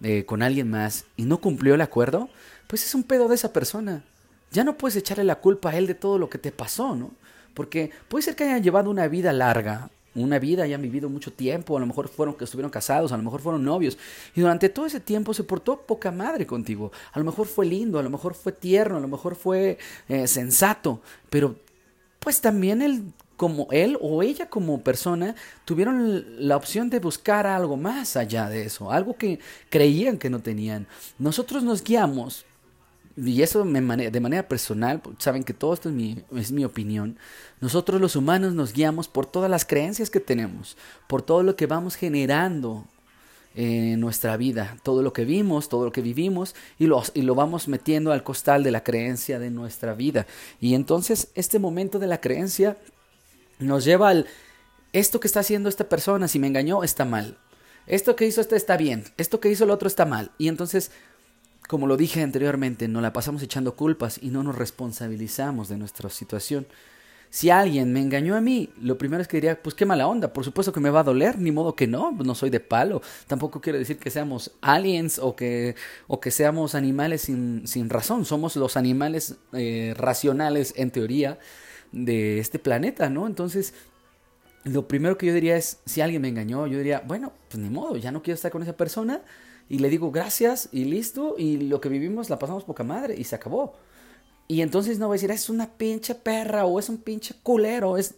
eh, 0.02 0.24
con 0.24 0.42
alguien 0.42 0.68
más 0.68 1.04
y 1.16 1.22
no 1.22 1.40
cumplió 1.40 1.76
el 1.76 1.80
acuerdo, 1.80 2.28
pues 2.66 2.84
es 2.84 2.96
un 2.96 3.04
pedo 3.04 3.28
de 3.28 3.36
esa 3.36 3.52
persona. 3.52 4.02
Ya 4.50 4.64
no 4.64 4.76
puedes 4.76 4.96
echarle 4.96 5.22
la 5.22 5.36
culpa 5.36 5.70
a 5.70 5.76
él 5.76 5.86
de 5.86 5.94
todo 5.94 6.18
lo 6.18 6.28
que 6.28 6.38
te 6.38 6.50
pasó, 6.50 6.96
¿no? 6.96 7.12
Porque 7.54 7.92
puede 8.08 8.24
ser 8.24 8.34
que 8.34 8.42
hayan 8.42 8.64
llevado 8.64 8.90
una 8.90 9.06
vida 9.06 9.32
larga, 9.32 9.88
una 10.16 10.38
vida, 10.38 10.64
hayan 10.64 10.82
vivido 10.82 11.08
mucho 11.08 11.32
tiempo, 11.32 11.76
a 11.76 11.80
lo 11.80 11.86
mejor 11.86 12.08
fueron 12.08 12.34
que 12.34 12.44
estuvieron 12.44 12.70
casados, 12.70 13.12
a 13.12 13.16
lo 13.16 13.22
mejor 13.22 13.40
fueron 13.40 13.64
novios, 13.64 13.98
y 14.34 14.40
durante 14.40 14.68
todo 14.68 14.86
ese 14.86 15.00
tiempo 15.00 15.34
se 15.34 15.44
portó 15.44 15.80
poca 15.80 16.10
madre 16.10 16.46
contigo. 16.46 16.92
A 17.12 17.18
lo 17.18 17.24
mejor 17.24 17.46
fue 17.46 17.66
lindo, 17.66 17.98
a 17.98 18.02
lo 18.02 18.10
mejor 18.10 18.34
fue 18.34 18.52
tierno, 18.52 18.96
a 18.96 19.00
lo 19.00 19.08
mejor 19.08 19.34
fue 19.34 19.78
eh, 20.08 20.26
sensato, 20.26 21.00
pero 21.30 21.56
pues 22.20 22.40
también 22.40 22.82
él 22.82 23.04
como 23.36 23.68
él 23.70 23.98
o 24.00 24.22
ella 24.22 24.48
como 24.48 24.80
persona 24.80 25.34
tuvieron 25.64 26.24
la 26.48 26.56
opción 26.56 26.90
de 26.90 27.00
buscar 27.00 27.46
algo 27.46 27.76
más 27.76 28.16
allá 28.16 28.48
de 28.48 28.64
eso, 28.64 28.90
algo 28.90 29.16
que 29.16 29.38
creían 29.68 30.18
que 30.18 30.30
no 30.30 30.40
tenían. 30.40 30.86
Nosotros 31.18 31.62
nos 31.62 31.84
guiamos 31.84 32.46
y 33.16 33.42
eso 33.42 33.64
de 33.64 34.20
manera 34.20 34.48
personal, 34.48 35.00
saben 35.18 35.42
que 35.42 35.54
todo 35.54 35.72
esto 35.72 35.88
es 35.88 35.94
mi, 35.94 36.22
es 36.34 36.52
mi 36.52 36.64
opinión, 36.64 37.18
nosotros 37.60 38.00
los 38.00 38.14
humanos 38.14 38.54
nos 38.54 38.72
guiamos 38.72 39.08
por 39.08 39.26
todas 39.26 39.50
las 39.50 39.64
creencias 39.64 40.10
que 40.10 40.20
tenemos, 40.20 40.76
por 41.06 41.22
todo 41.22 41.42
lo 41.42 41.56
que 41.56 41.66
vamos 41.66 41.96
generando 41.96 42.84
en 43.54 43.98
nuestra 44.00 44.36
vida, 44.36 44.76
todo 44.82 45.02
lo 45.02 45.14
que 45.14 45.24
vimos, 45.24 45.70
todo 45.70 45.86
lo 45.86 45.92
que 45.92 46.02
vivimos 46.02 46.54
y 46.78 46.86
lo, 46.86 47.02
y 47.14 47.22
lo 47.22 47.34
vamos 47.34 47.68
metiendo 47.68 48.12
al 48.12 48.22
costal 48.22 48.62
de 48.62 48.70
la 48.70 48.84
creencia 48.84 49.38
de 49.38 49.50
nuestra 49.50 49.94
vida. 49.94 50.26
Y 50.60 50.74
entonces 50.74 51.28
este 51.34 51.58
momento 51.58 51.98
de 51.98 52.06
la 52.06 52.20
creencia 52.20 52.76
nos 53.58 53.84
lleva 53.84 54.10
al, 54.10 54.26
esto 54.92 55.20
que 55.20 55.26
está 55.26 55.40
haciendo 55.40 55.70
esta 55.70 55.88
persona, 55.88 56.28
si 56.28 56.38
me 56.38 56.48
engañó, 56.48 56.84
está 56.84 57.06
mal. 57.06 57.38
Esto 57.86 58.14
que 58.14 58.26
hizo 58.26 58.42
este 58.42 58.56
está 58.56 58.76
bien, 58.76 59.04
esto 59.16 59.40
que 59.40 59.50
hizo 59.50 59.64
el 59.64 59.70
otro 59.70 59.88
está 59.88 60.04
mal. 60.04 60.32
Y 60.36 60.48
entonces 60.48 60.90
como 61.68 61.86
lo 61.86 61.96
dije 61.96 62.22
anteriormente, 62.22 62.88
nos 62.88 63.02
la 63.02 63.12
pasamos 63.12 63.42
echando 63.42 63.74
culpas 63.74 64.18
y 64.22 64.30
no 64.30 64.42
nos 64.42 64.56
responsabilizamos 64.56 65.68
de 65.68 65.76
nuestra 65.76 66.08
situación. 66.10 66.66
Si 67.28 67.50
alguien 67.50 67.92
me 67.92 68.00
engañó 68.00 68.36
a 68.36 68.40
mí, 68.40 68.70
lo 68.80 68.98
primero 68.98 69.20
es 69.20 69.28
que 69.28 69.38
diría, 69.38 69.60
pues 69.60 69.74
qué 69.74 69.84
mala 69.84 70.06
onda, 70.06 70.32
por 70.32 70.44
supuesto 70.44 70.72
que 70.72 70.80
me 70.80 70.90
va 70.90 71.00
a 71.00 71.04
doler, 71.04 71.38
ni 71.38 71.50
modo 71.50 71.74
que 71.74 71.86
no, 71.86 72.12
no 72.12 72.34
soy 72.34 72.50
de 72.50 72.60
palo. 72.60 73.02
Tampoco 73.26 73.60
quiero 73.60 73.78
decir 73.78 73.98
que 73.98 74.10
seamos 74.10 74.52
aliens 74.60 75.18
o 75.18 75.34
que, 75.34 75.74
o 76.06 76.20
que 76.20 76.30
seamos 76.30 76.74
animales 76.74 77.22
sin, 77.22 77.66
sin 77.66 77.90
razón, 77.90 78.24
somos 78.24 78.56
los 78.56 78.76
animales 78.76 79.36
eh, 79.52 79.92
racionales 79.96 80.72
en 80.76 80.90
teoría 80.90 81.38
de 81.92 82.38
este 82.38 82.58
planeta, 82.58 83.10
¿no? 83.10 83.26
Entonces, 83.26 83.74
lo 84.64 84.88
primero 84.88 85.18
que 85.18 85.26
yo 85.26 85.34
diría 85.34 85.56
es, 85.56 85.80
si 85.84 86.00
alguien 86.00 86.22
me 86.22 86.28
engañó, 86.28 86.66
yo 86.66 86.78
diría, 86.78 87.02
bueno, 87.06 87.32
pues 87.48 87.62
ni 87.62 87.70
modo, 87.70 87.96
ya 87.96 88.12
no 88.12 88.22
quiero 88.22 88.36
estar 88.36 88.50
con 88.50 88.62
esa 88.62 88.76
persona 88.76 89.22
y 89.68 89.78
le 89.78 89.88
digo 89.88 90.10
gracias 90.10 90.68
y 90.72 90.84
listo, 90.84 91.34
y 91.38 91.56
lo 91.58 91.80
que 91.80 91.88
vivimos 91.88 92.30
la 92.30 92.38
pasamos 92.38 92.64
poca 92.64 92.84
madre 92.84 93.14
y 93.16 93.24
se 93.24 93.34
acabó. 93.34 93.74
Y 94.48 94.60
entonces 94.60 94.98
no 94.98 95.08
voy 95.08 95.14
a 95.14 95.18
decir, 95.18 95.30
es 95.30 95.48
una 95.48 95.70
pinche 95.70 96.14
perra 96.14 96.66
o 96.66 96.78
es 96.78 96.88
un 96.88 96.98
pinche 96.98 97.34
culero, 97.42 97.96
es, 97.96 98.14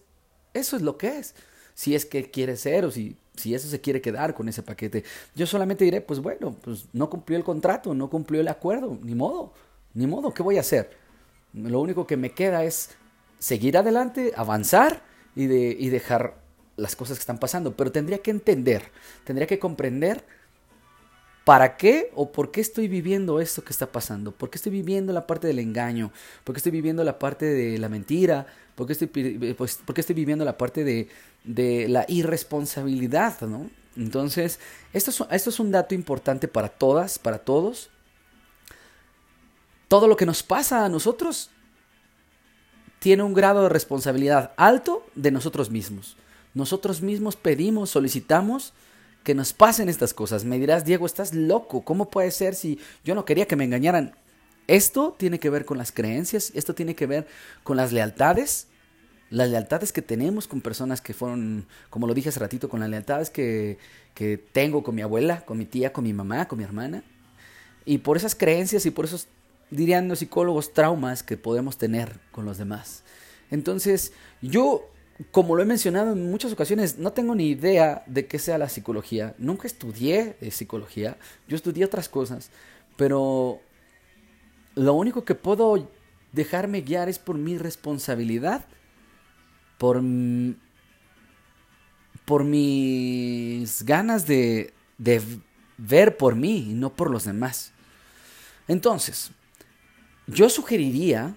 eso 0.52 0.76
es 0.76 0.82
lo 0.82 0.98
que 0.98 1.18
es. 1.18 1.34
Si 1.74 1.94
es 1.94 2.04
que 2.04 2.30
quiere 2.30 2.56
ser 2.56 2.84
o 2.84 2.90
si, 2.90 3.16
si 3.34 3.54
eso 3.54 3.68
se 3.68 3.80
quiere 3.80 4.00
quedar 4.00 4.34
con 4.34 4.48
ese 4.48 4.62
paquete. 4.62 5.04
Yo 5.34 5.46
solamente 5.46 5.84
diré, 5.84 6.00
pues 6.00 6.20
bueno, 6.20 6.54
pues 6.60 6.86
no 6.92 7.08
cumplió 7.08 7.38
el 7.38 7.44
contrato, 7.44 7.94
no 7.94 8.10
cumplió 8.10 8.40
el 8.40 8.48
acuerdo, 8.48 8.98
ni 9.02 9.14
modo, 9.14 9.54
ni 9.94 10.06
modo, 10.06 10.34
¿qué 10.34 10.42
voy 10.42 10.58
a 10.58 10.60
hacer? 10.60 10.90
Lo 11.54 11.80
único 11.80 12.06
que 12.06 12.16
me 12.16 12.32
queda 12.32 12.64
es 12.64 12.90
seguir 13.38 13.78
adelante, 13.78 14.32
avanzar 14.36 15.02
y, 15.34 15.46
de, 15.46 15.76
y 15.78 15.88
dejar 15.88 16.36
las 16.76 16.94
cosas 16.94 17.16
que 17.16 17.22
están 17.22 17.38
pasando. 17.38 17.74
Pero 17.74 17.90
tendría 17.90 18.18
que 18.18 18.30
entender, 18.30 18.82
tendría 19.24 19.46
que 19.46 19.58
comprender 19.58 20.24
¿Para 21.48 21.78
qué 21.78 22.10
o 22.14 22.30
por 22.30 22.50
qué 22.50 22.60
estoy 22.60 22.88
viviendo 22.88 23.40
esto 23.40 23.64
que 23.64 23.72
está 23.72 23.90
pasando? 23.90 24.32
¿Por 24.32 24.50
qué 24.50 24.58
estoy 24.58 24.70
viviendo 24.70 25.14
la 25.14 25.26
parte 25.26 25.46
del 25.46 25.60
engaño? 25.60 26.12
¿Por 26.44 26.54
qué 26.54 26.58
estoy 26.58 26.72
viviendo 26.72 27.02
la 27.04 27.18
parte 27.18 27.46
de 27.46 27.78
la 27.78 27.88
mentira? 27.88 28.46
¿Por 28.74 28.86
qué 28.86 28.92
estoy, 28.92 29.06
pues, 29.56 29.80
estoy 29.96 30.14
viviendo 30.14 30.44
la 30.44 30.58
parte 30.58 30.84
de, 30.84 31.08
de, 31.44 31.88
la 31.88 32.04
irresponsabilidad? 32.06 33.40
¿no? 33.40 33.70
Entonces, 33.96 34.60
esto 34.92 35.10
es, 35.10 35.24
esto 35.30 35.48
es 35.48 35.58
un 35.58 35.70
dato 35.70 35.94
importante 35.94 36.48
para 36.48 36.68
todas, 36.68 37.18
para 37.18 37.38
todos. 37.38 37.88
todo 39.88 40.06
lo 40.06 40.18
que 40.18 40.26
nos 40.26 40.42
pasa 40.42 40.84
a 40.84 40.90
nosotros 40.90 41.48
tiene 42.98 43.22
un 43.22 43.32
grado 43.32 43.62
de 43.62 43.70
responsabilidad 43.70 44.52
alto 44.58 45.06
de 45.14 45.30
nosotros 45.30 45.70
mismos. 45.70 46.14
Nosotros 46.52 47.00
mismos 47.00 47.36
pedimos, 47.36 47.88
solicitamos 47.88 48.74
que 49.22 49.34
nos 49.34 49.52
pasen 49.52 49.88
estas 49.88 50.14
cosas. 50.14 50.44
Me 50.44 50.58
dirás, 50.58 50.84
Diego, 50.84 51.06
estás 51.06 51.34
loco. 51.34 51.82
¿Cómo 51.82 52.10
puede 52.10 52.30
ser 52.30 52.54
si 52.54 52.78
yo 53.04 53.14
no 53.14 53.24
quería 53.24 53.46
que 53.46 53.56
me 53.56 53.64
engañaran? 53.64 54.14
Esto 54.66 55.14
tiene 55.18 55.38
que 55.38 55.50
ver 55.50 55.64
con 55.64 55.78
las 55.78 55.92
creencias, 55.92 56.52
esto 56.54 56.74
tiene 56.74 56.94
que 56.94 57.06
ver 57.06 57.26
con 57.64 57.76
las 57.76 57.92
lealtades, 57.92 58.66
las 59.30 59.48
lealtades 59.48 59.92
que 59.92 60.02
tenemos 60.02 60.46
con 60.46 60.60
personas 60.60 61.00
que 61.00 61.14
fueron, 61.14 61.66
como 61.88 62.06
lo 62.06 62.14
dije 62.14 62.28
hace 62.28 62.40
ratito, 62.40 62.68
con 62.68 62.80
las 62.80 62.90
lealtades 62.90 63.30
que, 63.30 63.78
que 64.14 64.36
tengo 64.36 64.82
con 64.82 64.94
mi 64.94 65.02
abuela, 65.02 65.44
con 65.46 65.56
mi 65.56 65.64
tía, 65.64 65.92
con 65.92 66.04
mi 66.04 66.12
mamá, 66.12 66.48
con 66.48 66.58
mi 66.58 66.64
hermana. 66.64 67.02
Y 67.86 67.98
por 67.98 68.18
esas 68.18 68.34
creencias 68.34 68.84
y 68.84 68.90
por 68.90 69.06
esos 69.06 69.28
dirían 69.70 70.08
los 70.08 70.20
psicólogos, 70.20 70.72
traumas 70.72 71.22
que 71.22 71.36
podemos 71.36 71.78
tener 71.78 72.18
con 72.30 72.44
los 72.44 72.58
demás. 72.58 73.02
Entonces, 73.50 74.12
yo, 74.42 74.90
como 75.30 75.56
lo 75.56 75.62
he 75.62 75.66
mencionado 75.66 76.12
en 76.12 76.30
muchas 76.30 76.52
ocasiones, 76.52 76.98
no 76.98 77.12
tengo 77.12 77.34
ni 77.34 77.48
idea 77.48 78.04
de 78.06 78.26
qué 78.26 78.38
sea 78.38 78.58
la 78.58 78.68
psicología. 78.68 79.34
Nunca 79.38 79.66
estudié 79.66 80.36
psicología, 80.50 81.16
yo 81.48 81.56
estudié 81.56 81.84
otras 81.84 82.08
cosas, 82.08 82.50
pero 82.96 83.60
lo 84.74 84.94
único 84.94 85.24
que 85.24 85.34
puedo 85.34 85.88
dejarme 86.32 86.82
guiar 86.82 87.08
es 87.08 87.18
por 87.18 87.36
mi 87.36 87.58
responsabilidad, 87.58 88.64
por, 89.76 90.02
por 92.24 92.44
mis 92.44 93.82
ganas 93.84 94.26
de, 94.26 94.72
de 94.98 95.20
ver 95.78 96.16
por 96.16 96.36
mí 96.36 96.70
y 96.70 96.74
no 96.74 96.94
por 96.94 97.10
los 97.10 97.24
demás. 97.24 97.72
Entonces, 98.68 99.32
yo 100.26 100.48
sugeriría 100.48 101.34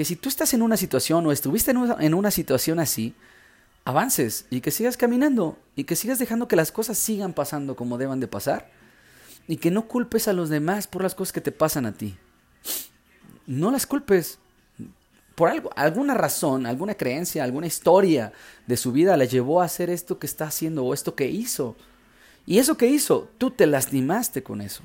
que 0.00 0.06
si 0.06 0.16
tú 0.16 0.30
estás 0.30 0.54
en 0.54 0.62
una 0.62 0.78
situación 0.78 1.26
o 1.26 1.30
estuviste 1.30 1.72
en 1.72 2.14
una, 2.14 2.30
situación 2.30 2.80
así, 2.80 3.14
avances 3.84 4.46
y 4.48 4.62
que 4.62 4.70
sigas 4.70 4.96
caminando 4.96 5.58
y 5.76 5.84
que 5.84 5.94
sigas 5.94 6.18
dejando 6.18 6.48
que 6.48 6.56
las 6.56 6.72
cosas 6.72 6.96
sigan 6.96 7.34
pasando 7.34 7.76
como 7.76 7.98
deban 7.98 8.18
de 8.18 8.26
pasar 8.26 8.70
y 9.46 9.58
que 9.58 9.70
no 9.70 9.88
culpes 9.88 10.26
a 10.26 10.32
los 10.32 10.48
demás 10.48 10.86
por 10.86 11.02
las 11.02 11.14
cosas 11.14 11.34
que 11.34 11.42
te 11.42 11.52
pasan 11.52 11.84
a 11.84 11.92
ti. 11.92 12.16
No 13.46 13.70
las 13.70 13.86
culpes. 13.86 14.38
Por 15.34 15.50
algo, 15.50 15.68
alguna 15.76 16.14
razón, 16.14 16.64
alguna 16.64 16.94
creencia, 16.94 17.44
alguna 17.44 17.66
historia 17.66 18.32
de 18.66 18.78
su 18.78 18.92
vida 18.92 19.18
la 19.18 19.26
llevó 19.26 19.60
a 19.60 19.66
hacer 19.66 19.90
esto 19.90 20.18
que 20.18 20.26
está 20.26 20.46
haciendo 20.46 20.82
o 20.82 20.94
esto 20.94 21.14
que 21.14 21.28
hizo. 21.28 21.76
Y 22.46 22.58
eso 22.58 22.78
que 22.78 22.86
hizo, 22.86 23.28
tú 23.36 23.50
te 23.50 23.66
lastimaste 23.66 24.42
con 24.42 24.62
eso. 24.62 24.82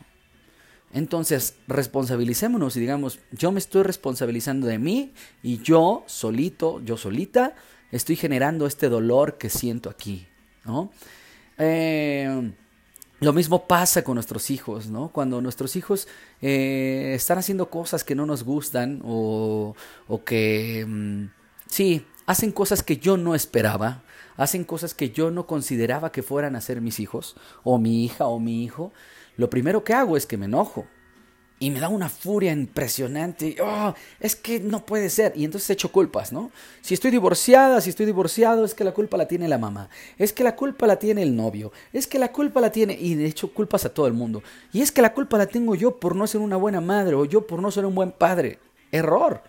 Entonces, 0.95 1.57
responsabilicémonos 1.67 2.77
y 2.77 2.79
digamos, 2.79 3.19
yo 3.33 3.51
me 3.51 3.59
estoy 3.59 3.83
responsabilizando 3.83 4.65
de 4.65 4.79
mí 4.79 5.11
y 5.43 5.57
yo 5.57 6.05
solito, 6.07 6.81
yo 6.85 6.95
solita, 6.95 7.53
estoy 7.91 8.15
generando 8.15 8.65
este 8.65 8.87
dolor 8.87 9.37
que 9.37 9.49
siento 9.49 9.89
aquí, 9.89 10.25
¿no? 10.63 10.91
Eh, 11.57 12.49
lo 13.19 13.33
mismo 13.33 13.67
pasa 13.67 14.05
con 14.05 14.15
nuestros 14.15 14.49
hijos, 14.49 14.87
¿no? 14.87 15.09
Cuando 15.09 15.41
nuestros 15.41 15.75
hijos 15.75 16.07
eh, 16.41 17.11
están 17.13 17.39
haciendo 17.39 17.69
cosas 17.69 18.05
que 18.05 18.15
no 18.15 18.25
nos 18.25 18.43
gustan 18.43 19.01
o, 19.03 19.75
o 20.07 20.23
que, 20.23 20.85
mm, 20.87 21.25
sí, 21.67 22.05
hacen 22.25 22.53
cosas 22.53 22.83
que 22.83 22.95
yo 22.95 23.17
no 23.17 23.35
esperaba, 23.35 24.03
hacen 24.37 24.63
cosas 24.63 24.93
que 24.93 25.09
yo 25.09 25.29
no 25.29 25.45
consideraba 25.45 26.13
que 26.13 26.23
fueran 26.23 26.55
a 26.55 26.61
ser 26.61 26.79
mis 26.79 27.01
hijos, 27.01 27.35
o 27.65 27.79
mi 27.79 28.05
hija 28.05 28.27
o 28.27 28.39
mi 28.39 28.63
hijo, 28.63 28.93
lo 29.37 29.49
primero 29.49 29.83
que 29.83 29.93
hago 29.93 30.17
es 30.17 30.25
que 30.25 30.37
me 30.37 30.45
enojo. 30.45 30.85
Y 31.57 31.71
me 31.71 31.79
da 31.79 31.87
una 31.87 32.09
furia 32.09 32.51
impresionante. 32.51 33.55
Oh, 33.63 33.93
es 34.19 34.35
que 34.35 34.59
no 34.59 34.85
puede 34.85 35.09
ser. 35.09 35.31
Y 35.37 35.45
entonces 35.45 35.69
echo 35.69 35.89
culpas, 35.89 36.33
¿no? 36.33 36.51
Si 36.81 36.93
estoy 36.93 37.11
divorciada, 37.11 37.79
si 37.79 37.89
estoy 37.89 38.05
divorciado, 38.05 38.65
es 38.65 38.73
que 38.73 38.83
la 38.83 38.93
culpa 38.93 39.15
la 39.15 39.25
tiene 39.25 39.47
la 39.47 39.57
mamá. 39.57 39.89
Es 40.17 40.33
que 40.33 40.43
la 40.43 40.57
culpa 40.57 40.85
la 40.85 40.97
tiene 40.97 41.23
el 41.23 41.33
novio. 41.33 41.71
Es 41.93 42.07
que 42.07 42.19
la 42.19 42.33
culpa 42.33 42.59
la 42.59 42.73
tiene. 42.73 42.97
Y 42.99 43.15
de 43.15 43.25
hecho, 43.25 43.53
culpas 43.53 43.85
a 43.85 43.93
todo 43.93 44.05
el 44.07 44.13
mundo. 44.13 44.43
Y 44.73 44.81
es 44.81 44.91
que 44.91 45.01
la 45.01 45.13
culpa 45.13 45.37
la 45.37 45.47
tengo 45.47 45.75
yo 45.75 45.97
por 45.97 46.13
no 46.13 46.27
ser 46.27 46.41
una 46.41 46.57
buena 46.57 46.81
madre 46.81 47.15
o 47.15 47.23
yo 47.23 47.47
por 47.47 47.61
no 47.61 47.71
ser 47.71 47.85
un 47.85 47.95
buen 47.95 48.11
padre. 48.11 48.59
Error. 48.91 49.41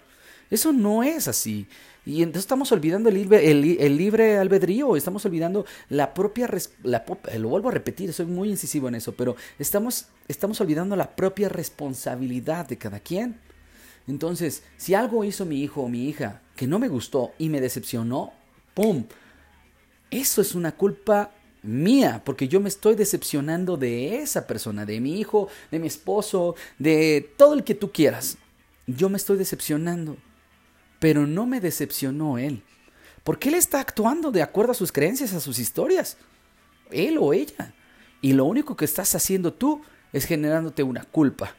Eso 0.48 0.72
no 0.72 1.02
es 1.02 1.26
así. 1.26 1.66
Y 2.06 2.22
entonces 2.22 2.44
estamos 2.44 2.70
olvidando 2.70 3.08
el 3.08 3.16
libre, 3.16 3.50
el, 3.50 3.96
libre 3.96 4.38
albedrío, 4.38 4.96
estamos 4.96 5.26
olvidando 5.26 5.66
la 5.88 6.14
propia, 6.14 6.48
la, 6.84 7.04
eh, 7.26 7.38
lo 7.40 7.48
vuelvo 7.48 7.68
a 7.68 7.72
repetir, 7.72 8.12
soy 8.12 8.26
muy 8.26 8.48
incisivo 8.48 8.86
en 8.86 8.94
eso, 8.94 9.12
pero 9.16 9.34
estamos, 9.58 10.06
estamos 10.28 10.60
olvidando 10.60 10.94
la 10.94 11.16
propia 11.16 11.48
responsabilidad 11.48 12.68
de 12.68 12.78
cada 12.78 13.00
quien. 13.00 13.40
Entonces, 14.06 14.62
si 14.76 14.94
algo 14.94 15.24
hizo 15.24 15.44
mi 15.44 15.64
hijo 15.64 15.82
o 15.82 15.88
mi 15.88 16.08
hija 16.08 16.42
que 16.54 16.68
no 16.68 16.78
me 16.78 16.86
gustó 16.86 17.32
y 17.38 17.48
me 17.48 17.60
decepcionó, 17.60 18.32
¡pum! 18.72 19.04
Eso 20.08 20.40
es 20.40 20.54
una 20.54 20.76
culpa 20.76 21.32
mía, 21.62 22.22
porque 22.24 22.46
yo 22.46 22.60
me 22.60 22.68
estoy 22.68 22.94
decepcionando 22.94 23.76
de 23.76 24.18
esa 24.18 24.46
persona, 24.46 24.86
de 24.86 25.00
mi 25.00 25.18
hijo, 25.18 25.48
de 25.72 25.80
mi 25.80 25.88
esposo, 25.88 26.54
de 26.78 27.34
todo 27.36 27.54
el 27.54 27.64
que 27.64 27.74
tú 27.74 27.90
quieras. 27.90 28.38
Yo 28.86 29.08
me 29.08 29.16
estoy 29.16 29.36
decepcionando. 29.36 30.16
Pero 30.98 31.26
no 31.26 31.46
me 31.46 31.60
decepcionó 31.60 32.38
él, 32.38 32.62
porque 33.24 33.48
él 33.48 33.54
está 33.54 33.80
actuando 33.80 34.30
de 34.30 34.42
acuerdo 34.42 34.72
a 34.72 34.74
sus 34.74 34.92
creencias, 34.92 35.32
a 35.34 35.40
sus 35.40 35.58
historias, 35.58 36.16
él 36.90 37.18
o 37.20 37.32
ella. 37.32 37.74
Y 38.20 38.32
lo 38.32 38.44
único 38.44 38.76
que 38.76 38.84
estás 38.84 39.14
haciendo 39.14 39.52
tú 39.52 39.82
es 40.12 40.24
generándote 40.24 40.82
una 40.82 41.04
culpa. 41.04 41.54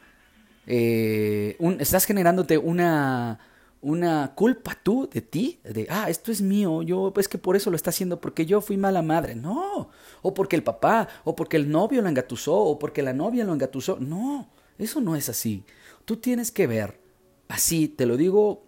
Eh, 0.65 1.57
estás 1.79 2.05
generándote 2.05 2.57
una, 2.57 3.39
una 3.81 4.33
culpa 4.35 4.77
tú 4.81 5.09
de 5.11 5.21
ti, 5.21 5.59
de, 5.63 5.87
ah, 5.89 6.09
esto 6.09 6.31
es 6.31 6.41
mío, 6.41 6.81
yo, 6.81 7.13
es 7.17 7.27
que 7.27 7.37
por 7.37 7.55
eso 7.55 7.69
lo 7.69 7.75
está 7.75 7.91
haciendo, 7.91 8.19
porque 8.19 8.45
yo 8.45 8.59
fui 8.59 8.75
mala 8.75 9.01
madre. 9.01 9.35
No, 9.35 9.89
o 10.21 10.33
porque 10.33 10.55
el 10.55 10.63
papá, 10.63 11.07
o 11.23 11.35
porque 11.35 11.57
el 11.57 11.69
novio 11.69 12.01
lo 12.01 12.09
engatusó, 12.09 12.55
o 12.55 12.79
porque 12.79 13.01
la 13.01 13.13
novia 13.13 13.45
lo 13.45 13.53
engatusó. 13.53 13.97
No, 13.99 14.49
eso 14.77 14.99
no 14.99 15.15
es 15.15 15.29
así. 15.29 15.63
Tú 16.05 16.17
tienes 16.17 16.51
que 16.51 16.67
ver, 16.67 16.99
así, 17.47 17.87
te 17.87 18.05
lo 18.05 18.17
digo 18.17 18.66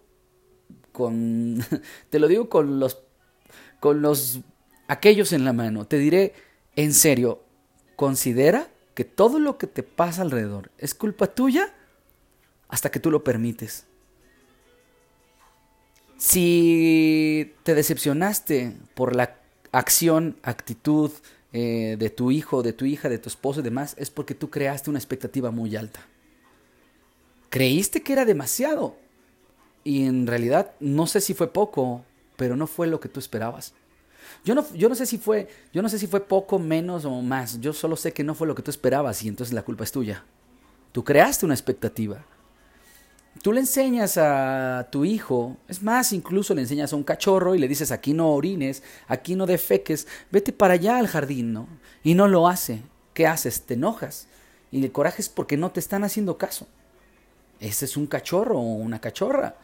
con, 0.92 1.64
te 2.10 2.18
lo 2.18 2.28
digo 2.28 2.48
con 2.48 2.80
los, 2.80 2.98
con 3.80 4.02
los, 4.02 4.40
aquellos 4.88 5.32
en 5.32 5.44
la 5.44 5.52
mano. 5.52 5.86
Te 5.86 5.98
diré, 5.98 6.34
en 6.76 6.94
serio, 6.94 7.42
considera 7.96 8.68
que 8.94 9.04
todo 9.04 9.38
lo 9.38 9.58
que 9.58 9.66
te 9.66 9.82
pasa 9.82 10.22
alrededor 10.22 10.70
es 10.78 10.94
culpa 10.94 11.28
tuya 11.28 11.72
hasta 12.68 12.90
que 12.90 13.00
tú 13.00 13.10
lo 13.10 13.24
permites. 13.24 13.86
Si 16.18 17.54
te 17.62 17.74
decepcionaste 17.74 18.76
por 18.94 19.16
la 19.16 19.38
acción, 19.72 20.36
actitud 20.42 21.10
eh, 21.52 21.96
de 21.98 22.10
tu 22.10 22.30
hijo, 22.30 22.62
de 22.62 22.72
tu 22.72 22.84
hija, 22.84 23.08
de 23.08 23.18
tu 23.18 23.28
esposo 23.28 23.60
y 23.60 23.62
demás, 23.62 23.94
es 23.98 24.10
porque 24.10 24.34
tú 24.34 24.50
creaste 24.50 24.90
una 24.90 24.98
expectativa 24.98 25.50
muy 25.50 25.74
alta. 25.76 26.06
Creíste 27.48 28.02
que 28.02 28.12
era 28.12 28.24
demasiado 28.24 28.96
y 29.84 30.04
en 30.06 30.26
realidad 30.26 30.72
no 30.80 31.06
sé 31.06 31.20
si 31.20 31.34
fue 31.34 31.52
poco, 31.52 32.04
pero 32.36 32.56
no 32.56 32.66
fue 32.66 32.86
lo 32.86 33.00
que 33.00 33.08
tú 33.08 33.20
esperabas. 33.20 33.74
Yo 34.44 34.54
no, 34.54 34.64
yo 34.74 34.88
no 34.88 34.94
sé 34.94 35.06
si 35.06 35.18
fue, 35.18 35.48
yo 35.72 35.82
no 35.82 35.88
sé 35.88 35.98
si 35.98 36.06
fue 36.06 36.20
poco, 36.20 36.58
menos 36.58 37.04
o 37.04 37.20
más. 37.22 37.60
Yo 37.60 37.72
solo 37.72 37.96
sé 37.96 38.12
que 38.12 38.24
no 38.24 38.34
fue 38.34 38.46
lo 38.46 38.54
que 38.54 38.62
tú 38.62 38.70
esperabas 38.70 39.22
y 39.22 39.28
entonces 39.28 39.52
la 39.54 39.62
culpa 39.62 39.84
es 39.84 39.92
tuya. 39.92 40.24
Tú 40.92 41.04
creaste 41.04 41.44
una 41.44 41.54
expectativa. 41.54 42.24
Tú 43.42 43.52
le 43.52 43.60
enseñas 43.60 44.18
a 44.18 44.88
tu 44.90 45.04
hijo, 45.04 45.56
es 45.68 45.82
más, 45.82 46.12
incluso 46.12 46.54
le 46.54 46.62
enseñas 46.62 46.92
a 46.92 46.96
un 46.96 47.04
cachorro 47.04 47.54
y 47.54 47.58
le 47.58 47.68
dices 47.68 47.92
aquí 47.92 48.12
no 48.12 48.32
orines, 48.32 48.82
aquí 49.06 49.34
no 49.34 49.46
defeques, 49.46 50.06
vete 50.30 50.52
para 50.52 50.74
allá 50.74 50.98
al 50.98 51.06
jardín, 51.06 51.52
¿no? 51.52 51.68
Y 52.02 52.14
no 52.14 52.28
lo 52.28 52.48
hace. 52.48 52.82
¿Qué 53.14 53.26
haces? 53.26 53.62
Te 53.62 53.74
enojas. 53.74 54.26
Y 54.70 54.84
el 54.84 54.92
coraje 54.92 55.22
es 55.22 55.28
porque 55.28 55.56
no 55.56 55.70
te 55.70 55.80
están 55.80 56.04
haciendo 56.04 56.38
caso. 56.38 56.66
Ese 57.60 57.84
es 57.84 57.96
un 57.96 58.06
cachorro 58.06 58.58
o 58.58 58.74
una 58.74 59.00
cachorra. 59.00 59.56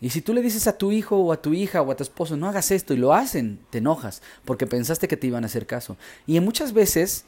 Y 0.00 0.10
si 0.10 0.20
tú 0.20 0.34
le 0.34 0.42
dices 0.42 0.66
a 0.66 0.78
tu 0.78 0.90
hijo 0.90 1.16
o 1.16 1.32
a 1.32 1.40
tu 1.40 1.52
hija 1.52 1.82
o 1.82 1.90
a 1.90 1.96
tu 1.96 2.02
esposo, 2.02 2.36
no 2.36 2.48
hagas 2.48 2.70
esto 2.70 2.94
y 2.94 2.96
lo 2.96 3.12
hacen, 3.12 3.60
te 3.70 3.78
enojas 3.78 4.22
porque 4.44 4.66
pensaste 4.66 5.06
que 5.06 5.16
te 5.16 5.28
iban 5.28 5.44
a 5.44 5.46
hacer 5.46 5.66
caso. 5.66 5.96
Y 6.26 6.36
en 6.36 6.44
muchas 6.44 6.72
veces, 6.72 7.24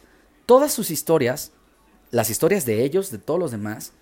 todas 0.46 0.72
sus 0.72 0.90
historias, 0.90 1.52
las 2.10 2.30
historias 2.30 2.64
de 2.64 2.82
ellos, 2.82 3.10
de 3.10 3.18
todos 3.18 3.38
los 3.38 3.52
demás, 3.52 3.92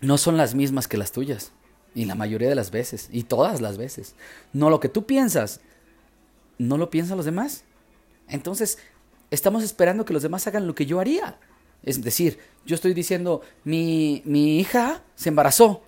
no 0.00 0.18
son 0.18 0.36
las 0.36 0.54
mismas 0.54 0.86
que 0.86 0.96
las 0.96 1.12
tuyas. 1.12 1.52
Y 1.94 2.04
la 2.04 2.14
mayoría 2.16 2.48
de 2.48 2.56
las 2.56 2.70
veces, 2.72 3.08
y 3.12 3.22
todas 3.22 3.60
las 3.60 3.78
veces. 3.78 4.14
No 4.52 4.68
lo 4.68 4.80
que 4.80 4.88
tú 4.88 5.06
piensas, 5.06 5.60
no 6.58 6.76
lo 6.76 6.90
piensan 6.90 7.16
los 7.16 7.26
demás. 7.26 7.64
Entonces, 8.28 8.78
estamos 9.30 9.62
esperando 9.62 10.04
que 10.04 10.12
los 10.12 10.22
demás 10.22 10.46
hagan 10.46 10.66
lo 10.66 10.74
que 10.74 10.86
yo 10.86 11.00
haría. 11.00 11.38
Es 11.84 12.02
decir, 12.02 12.38
yo 12.66 12.74
estoy 12.74 12.94
diciendo, 12.94 13.42
mi, 13.64 14.22
mi 14.24 14.58
hija 14.58 15.02
se 15.14 15.28
embarazó 15.28 15.82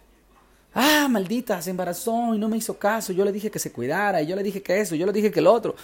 Ah, 0.78 1.08
maldita, 1.08 1.62
se 1.62 1.70
embarazó 1.70 2.34
y 2.34 2.38
no 2.38 2.50
me 2.50 2.58
hizo 2.58 2.78
caso. 2.78 3.10
Yo 3.14 3.24
le 3.24 3.32
dije 3.32 3.50
que 3.50 3.58
se 3.58 3.72
cuidara, 3.72 4.20
y 4.20 4.26
yo 4.26 4.36
le 4.36 4.42
dije 4.42 4.60
que 4.60 4.78
eso, 4.78 4.94
yo 4.94 5.06
le 5.06 5.12
dije 5.12 5.30
que 5.30 5.40
lo 5.40 5.50
otro. 5.50 5.74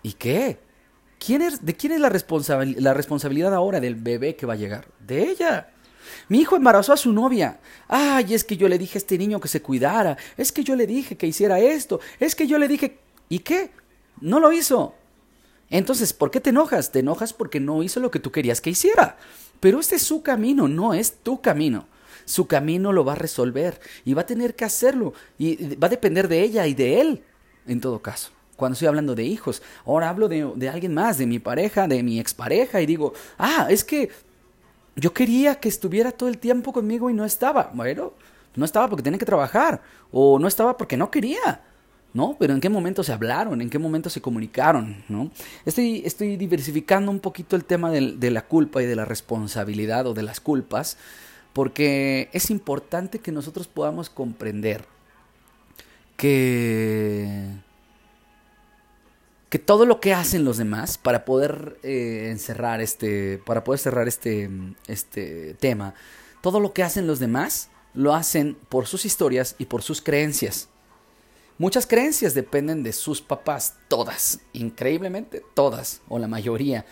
¿Y 0.00 0.12
qué? 0.12 0.58
¿Quién 1.18 1.42
es, 1.42 1.66
¿De 1.66 1.74
quién 1.74 1.92
es 1.92 1.98
la, 1.98 2.08
la 2.08 2.94
responsabilidad 2.94 3.52
ahora 3.52 3.80
del 3.80 3.96
bebé 3.96 4.36
que 4.36 4.46
va 4.46 4.52
a 4.52 4.56
llegar? 4.56 4.86
De 5.00 5.28
ella. 5.28 5.70
Mi 6.28 6.38
hijo 6.38 6.54
embarazó 6.54 6.92
a 6.92 6.96
su 6.96 7.12
novia. 7.12 7.58
Ay, 7.88 8.32
es 8.32 8.44
que 8.44 8.56
yo 8.56 8.68
le 8.68 8.78
dije 8.78 8.96
a 8.96 9.00
este 9.00 9.18
niño 9.18 9.40
que 9.40 9.48
se 9.48 9.60
cuidara. 9.60 10.16
Es 10.36 10.52
que 10.52 10.62
yo 10.62 10.76
le 10.76 10.86
dije 10.86 11.16
que 11.16 11.26
hiciera 11.26 11.58
esto. 11.58 11.98
Es 12.20 12.36
que 12.36 12.46
yo 12.46 12.58
le 12.58 12.68
dije... 12.68 13.00
¿Y 13.28 13.40
qué? 13.40 13.70
No 14.20 14.38
lo 14.38 14.52
hizo. 14.52 14.94
Entonces, 15.70 16.12
¿por 16.12 16.30
qué 16.30 16.40
te 16.40 16.50
enojas? 16.50 16.92
Te 16.92 17.00
enojas 17.00 17.32
porque 17.32 17.60
no 17.60 17.82
hizo 17.82 18.00
lo 18.00 18.10
que 18.10 18.20
tú 18.20 18.30
querías 18.30 18.60
que 18.60 18.70
hiciera. 18.70 19.16
Pero 19.60 19.80
este 19.80 19.96
es 19.96 20.02
su 20.02 20.22
camino, 20.22 20.68
no 20.68 20.94
es 20.94 21.18
tu 21.22 21.40
camino. 21.40 21.86
Su 22.24 22.46
camino 22.46 22.92
lo 22.92 23.04
va 23.04 23.12
a 23.12 23.16
resolver 23.16 23.80
y 24.04 24.14
va 24.14 24.22
a 24.22 24.26
tener 24.26 24.54
que 24.54 24.64
hacerlo. 24.64 25.14
Y 25.38 25.76
va 25.76 25.86
a 25.86 25.90
depender 25.90 26.28
de 26.28 26.42
ella 26.42 26.66
y 26.66 26.74
de 26.74 27.00
él, 27.00 27.22
en 27.66 27.80
todo 27.80 28.00
caso 28.00 28.36
cuando 28.56 28.72
estoy 28.72 28.88
hablando 28.88 29.14
de 29.14 29.22
hijos. 29.24 29.62
Ahora 29.84 30.08
hablo 30.08 30.28
de, 30.28 30.68
alguien 30.68 30.94
más, 30.94 31.18
de 31.18 31.26
mi 31.26 31.38
pareja, 31.38 31.86
de 31.86 32.02
mi 32.02 32.18
expareja, 32.18 32.80
y 32.80 32.86
digo, 32.86 33.12
ah, 33.38 33.66
es 33.70 33.84
que 33.84 34.10
yo 34.96 35.12
quería 35.12 35.56
que 35.56 35.68
estuviera 35.68 36.10
todo 36.10 36.28
el 36.28 36.38
tiempo 36.38 36.72
conmigo 36.72 37.10
y 37.10 37.14
no 37.14 37.24
estaba. 37.24 37.70
Bueno, 37.74 38.14
no 38.54 38.64
estaba 38.64 38.88
porque 38.88 39.02
tenía 39.02 39.18
que 39.18 39.26
trabajar, 39.26 39.82
o 40.10 40.38
no 40.38 40.48
estaba 40.48 40.76
porque 40.76 40.96
no 40.96 41.10
quería. 41.10 41.62
¿No? 42.16 42.34
Pero 42.38 42.54
en 42.54 42.60
qué 42.60 42.70
momento 42.70 43.04
se 43.04 43.12
hablaron, 43.12 43.60
en 43.60 43.68
qué 43.68 43.78
momento 43.78 44.08
se 44.08 44.22
comunicaron, 44.22 45.04
¿no? 45.10 45.30
Estoy, 45.66 46.02
estoy 46.06 46.38
diversificando 46.38 47.10
un 47.10 47.20
poquito 47.20 47.56
el 47.56 47.66
tema 47.66 47.90
de, 47.90 48.30
la 48.30 48.46
culpa 48.46 48.82
y 48.82 48.86
de 48.86 48.96
la 48.96 49.04
responsabilidad 49.04 50.06
o 50.06 50.14
de 50.14 50.22
las 50.22 50.40
culpas, 50.40 50.96
porque 51.52 52.30
es 52.32 52.50
importante 52.50 53.18
que 53.18 53.32
nosotros 53.32 53.68
podamos 53.68 54.08
comprender 54.08 54.86
que 56.16 57.44
que 59.50 59.58
todo 59.60 59.86
lo 59.86 60.00
que 60.00 60.12
hacen 60.12 60.44
los 60.44 60.56
demás 60.56 60.98
para 60.98 61.24
poder 61.24 61.78
eh, 61.82 62.30
encerrar 62.32 62.80
este, 62.80 63.38
para 63.46 63.62
poder 63.62 63.78
cerrar 63.78 64.08
este, 64.08 64.50
este 64.88 65.54
tema, 65.60 65.94
todo 66.40 66.60
lo 66.60 66.72
que 66.72 66.82
hacen 66.82 67.06
los 67.06 67.20
demás 67.20 67.68
lo 67.94 68.14
hacen 68.14 68.56
por 68.70 68.86
sus 68.86 69.04
historias 69.04 69.54
y 69.58 69.66
por 69.66 69.82
sus 69.82 70.00
creencias. 70.00 70.70
Muchas 71.58 71.86
creencias 71.86 72.34
dependen 72.34 72.82
de 72.82 72.92
sus 72.92 73.22
papás, 73.22 73.76
todas, 73.88 74.40
increíblemente 74.52 75.42
todas, 75.54 76.02
o 76.08 76.18
la 76.18 76.28
mayoría, 76.28 76.84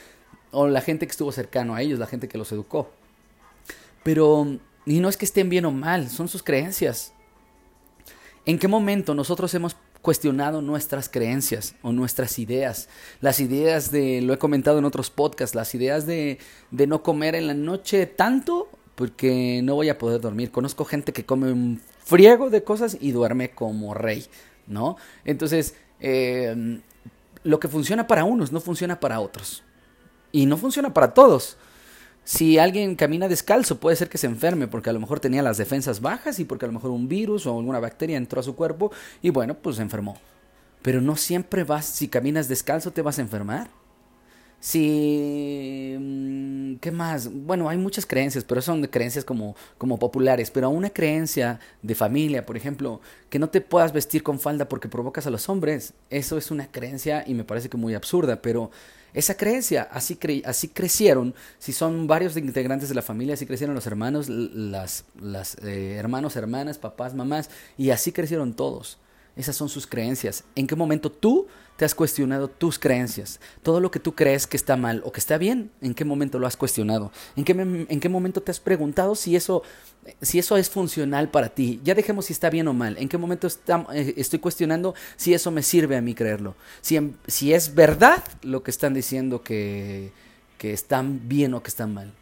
o 0.51 0.69
la 0.69 0.81
gente 0.81 1.07
que 1.07 1.11
estuvo 1.11 1.33
cercano 1.33 1.75
a 1.75 1.83
ellos, 1.83 1.99
la 1.99 2.07
gente 2.07 2.29
que 2.29 2.39
los 2.39 2.51
educó. 2.53 2.91
Pero, 4.03 4.59
y 4.87 5.01
no 5.01 5.09
es 5.09 5.17
que 5.17 5.27
estén 5.27 5.49
bien 5.49 5.67
o 5.67 5.71
mal, 5.71 6.09
son 6.09 6.29
sus 6.29 6.43
creencias. 6.43 7.13
¿En 8.47 8.59
qué 8.59 8.69
momento 8.69 9.15
nosotros 9.15 9.53
hemos 9.55 9.77
cuestionado 10.05 10.61
nuestras 10.61 11.09
creencias 11.09 11.77
o 11.81 11.91
nuestras 11.91 12.39
ideas. 12.39 12.91
Las 13.23 13.41
ideas 13.41 13.91
de, 13.91 14.21
lo 14.21 14.35
he 14.35 14.39
comentado 14.39 14.79
en 14.79 14.85
otros 14.85 15.09
podcasts, 15.09 15.55
las 15.55 15.75
ideas 15.75 16.05
de, 16.05 16.37
de 16.71 16.87
no 16.87 17.03
comer 17.03 17.35
en 17.35 17.47
la 17.47 17.55
noche 17.55 18.05
tanto 18.05 18.69
porque 18.97 19.63
no 19.65 19.77
voy 19.77 19.89
a 19.89 19.97
poder 19.97 20.21
dormir. 20.21 20.51
Conozco 20.51 20.85
gente 20.85 21.15
que 21.15 21.25
come 21.25 21.51
un 21.51 21.81
friego 22.05 22.51
de 22.51 22.63
cosas 22.63 22.99
y 23.01 23.13
duerme 23.13 23.53
como 23.53 23.95
rey, 23.95 24.27
¿no? 24.67 24.97
Entonces, 25.25 25.75
eh, 26.01 26.81
lo 27.45 27.61
que 27.61 27.69
funciona 27.69 28.07
para 28.07 28.25
unos 28.25 28.53
no 28.53 28.61
funciona 28.61 28.99
para 28.99 29.21
otros. 29.21 29.63
Y 30.33 30.47
no 30.47 30.57
funciona 30.57 30.93
para 30.93 31.15
todos. 31.15 31.57
Si 32.25 32.59
alguien 32.59 32.97
camina 32.97 33.29
descalzo, 33.29 33.79
puede 33.79 33.97
ser 33.97 34.09
que 34.09 34.19
se 34.19 34.27
enferme 34.27 34.67
porque 34.67 34.89
a 34.89 34.95
lo 34.95 35.01
mejor 35.01 35.21
tenía 35.21 35.43
las 35.43 35.59
defensas 35.59 36.01
bajas 36.01 36.39
y 36.39 36.45
porque 36.45 36.65
a 36.65 36.69
lo 36.69 36.73
mejor 36.73 36.91
un 36.91 37.07
virus 37.07 37.47
o 37.47 37.57
alguna 37.57 37.81
bacteria 37.81 38.17
entró 38.17 38.41
a 38.41 38.43
su 38.43 38.57
cuerpo 38.57 38.91
y 39.21 39.29
bueno, 39.29 39.55
pues 39.55 39.77
se 39.77 39.83
enfermó. 39.83 40.17
Pero 40.81 41.03
no 41.03 41.17
siempre 41.17 41.65
vas, 41.65 41.85
si 41.85 42.09
caminas 42.09 42.49
descalzo, 42.49 42.93
te 42.93 43.03
vas 43.03 43.19
a 43.19 43.23
enfermar. 43.23 43.69
Si... 44.65 45.95
Mm, 45.99 46.77
¿Qué 46.77 46.91
más? 46.91 47.31
Bueno, 47.31 47.69
hay 47.69 47.77
muchas 47.77 48.07
creencias, 48.07 48.45
pero 48.45 48.63
son 48.63 48.81
de 48.81 48.89
creencias 48.89 49.23
como, 49.23 49.55
como 49.77 49.99
populares. 49.99 50.51
Pero 50.51 50.71
una 50.71 50.89
creencia 50.89 51.61
de 51.83 51.95
familia, 51.95 52.47
por 52.47 52.57
ejemplo, 52.57 53.03
que 53.29 53.39
no 53.39 53.51
te 53.51 53.61
puedas 53.61 53.93
vestir 53.93 54.23
con 54.23 54.41
falda 54.41 54.67
porque 54.67 54.89
provocas 54.89 55.27
a 55.27 55.31
los 55.31 55.51
hombres, 55.51 55.93
eso 56.09 56.39
es 56.39 56.51
una 56.51 56.67
creencia 56.67 57.25
y 57.27 57.35
me 57.35 57.45
parece 57.45 57.69
que 57.69 57.77
muy 57.77 57.95
absurda, 57.95 58.41
pero 58.41 58.71
esa 59.13 59.37
creencia, 59.37 59.83
así, 59.93 60.19
así 60.47 60.69
crecieron, 60.69 61.35
si 61.59 61.75
son 61.75 62.07
varios 62.07 62.35
integrantes 62.35 62.89
de 62.89 62.95
la 62.95 63.03
familia, 63.03 63.35
así 63.35 63.45
crecieron 63.45 63.75
los 63.75 63.87
hermanos, 63.87 64.31
las, 64.31 65.05
las 65.21 65.59
eh, 65.63 65.97
hermanos, 65.97 66.37
hermanas, 66.37 66.79
papás, 66.79 67.13
mamás, 67.15 67.51
y 67.77 67.91
así 67.91 68.13
crecieron 68.13 68.55
todos. 68.55 68.99
Esas 69.37 69.57
son 69.57 69.69
sus 69.69 69.87
creencias. 69.87 70.45
¿En 70.55 70.67
qué 70.67 70.77
momento 70.77 71.11
tú 71.11 71.49
te 71.77 71.85
has 71.85 71.95
cuestionado 71.95 72.49
tus 72.49 72.79
creencias? 72.79 73.41
Todo 73.63 73.81
lo 73.81 73.91
que 73.91 73.99
tú 73.99 74.15
crees 74.15 74.47
que 74.47 74.57
está 74.57 74.77
mal 74.77 75.03
o 75.05 75.11
que 75.11 75.19
está 75.19 75.39
bien, 75.39 75.73
¿en 75.81 75.95
qué 75.95 76.05
momento 76.05 76.39
lo 76.39 76.47
has 76.47 76.57
cuestionado? 76.57 77.11
¿En 77.35 77.45
qué, 77.45 77.53
en 77.53 78.01
qué 78.01 78.09
momento 78.09 78.43
te 78.43 78.53
has 78.53 78.61
preguntado 78.61 79.17
si 79.17 79.35
eso, 79.35 79.65
si 80.23 80.39
eso 80.39 80.57
es 80.57 80.71
funcional 80.71 81.31
para 81.31 81.49
ti? 81.49 81.81
Ya 81.83 81.97
dejemos 81.97 82.27
si 82.27 82.33
está 82.33 82.49
bien 82.49 82.69
o 82.69 82.75
mal. 82.75 82.97
¿En 82.97 83.09
qué 83.09 83.19
momento 83.19 83.49
eh, 83.93 84.15
estoy 84.17 84.39
cuestionando 84.39 84.95
si 85.17 85.35
eso 85.35 85.51
me 85.51 85.63
sirve 85.63 85.97
a 85.97 86.01
mí 86.01 86.15
creerlo? 86.15 86.55
Si, 86.81 86.97
si 87.27 87.53
es 87.53 87.75
verdad 87.75 88.23
lo 88.43 88.63
que 88.63 88.71
están 88.71 88.95
diciendo 88.95 89.43
que, 89.43 90.13
que 90.59 90.73
están 90.73 91.29
bien 91.29 91.55
o 91.55 91.63
que 91.63 91.69
están 91.69 91.93
mal. 91.93 92.13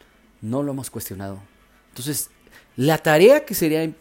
No 0.41 0.63
lo 0.63 0.73
hemos 0.73 0.91
cuestionado. 0.91 1.43
Entonces, 1.91 2.31
la 2.77 2.97
tarea 2.99 3.45
que 3.45 3.55
sería 3.55 3.93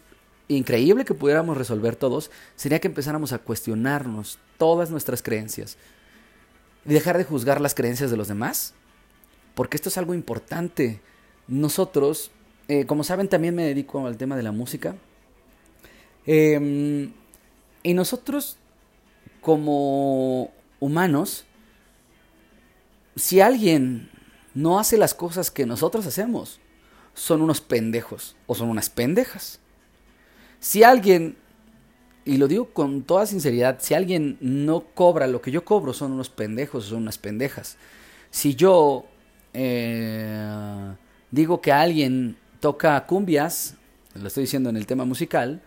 increíble 0.58 1.06
que 1.06 1.14
pudiéramos 1.14 1.58
resolver 1.58 1.96
todos 1.96 2.32
sería 2.56 2.80
que 2.80 2.88
empezáramos 2.88 3.34
a 3.34 3.40
cuestionarnos 3.40 4.40
todas 4.58 4.92
nuestras 4.92 5.22
creencias 5.22 5.78
y 6.86 6.94
dejar 6.94 7.18
de 7.18 7.24
juzgar 7.24 7.62
las 7.62 7.76
creencias 7.76 8.12
de 8.12 8.18
los 8.18 8.28
demás, 8.28 8.74
porque 9.56 9.78
esto 9.78 9.90
es 9.90 9.98
algo 9.98 10.14
importante. 10.14 11.02
Nosotros, 11.48 12.32
eh, 12.68 12.86
como 12.86 13.04
saben, 13.04 13.28
también 13.28 13.56
me 13.56 13.64
dedico 13.64 14.06
al 14.06 14.18
tema 14.18 14.36
de 14.36 14.44
la 14.44 14.52
música. 14.52 14.96
Em, 16.26 17.14
y 17.84 17.94
nosotros, 17.94 18.58
como 19.42 20.52
humanos, 20.80 21.46
si 23.16 23.42
alguien 23.42 24.10
no 24.54 24.80
hace 24.80 24.98
las 24.98 25.14
cosas 25.14 25.52
que 25.52 25.66
nosotros 25.66 26.06
hacemos, 26.06 26.60
son 27.14 27.42
unos 27.42 27.62
pendejos 27.62 28.36
o 28.48 28.56
son 28.56 28.70
unas 28.70 28.90
pendejas. 28.90 29.61
Si 30.62 30.84
alguien, 30.84 31.38
y 32.24 32.38
lo 32.38 32.48
digo 32.48 32.70
con 32.72 33.02
toda 33.02 33.26
sinceridad, 33.26 33.80
si 33.82 33.96
alguien 33.96 34.38
no 34.42 34.82
cobra 34.94 35.26
lo 35.26 35.42
que 35.42 35.50
yo 35.50 35.66
cobro, 35.66 35.92
son 35.92 36.12
unos 36.12 36.30
pendejos, 36.30 36.86
son 36.86 37.02
unas 37.02 37.18
pendejas. 37.18 37.78
Si 38.30 38.54
yo 38.54 39.06
eh, 39.56 40.96
digo 41.32 41.62
que 41.62 41.72
alguien 41.72 42.38
toca 42.60 43.04
cumbias, 43.08 43.74
lo 44.14 44.28
estoy 44.28 44.44
diciendo 44.44 44.70
en 44.70 44.78
el 44.78 44.86
tema 44.86 45.04
musical, 45.04 45.64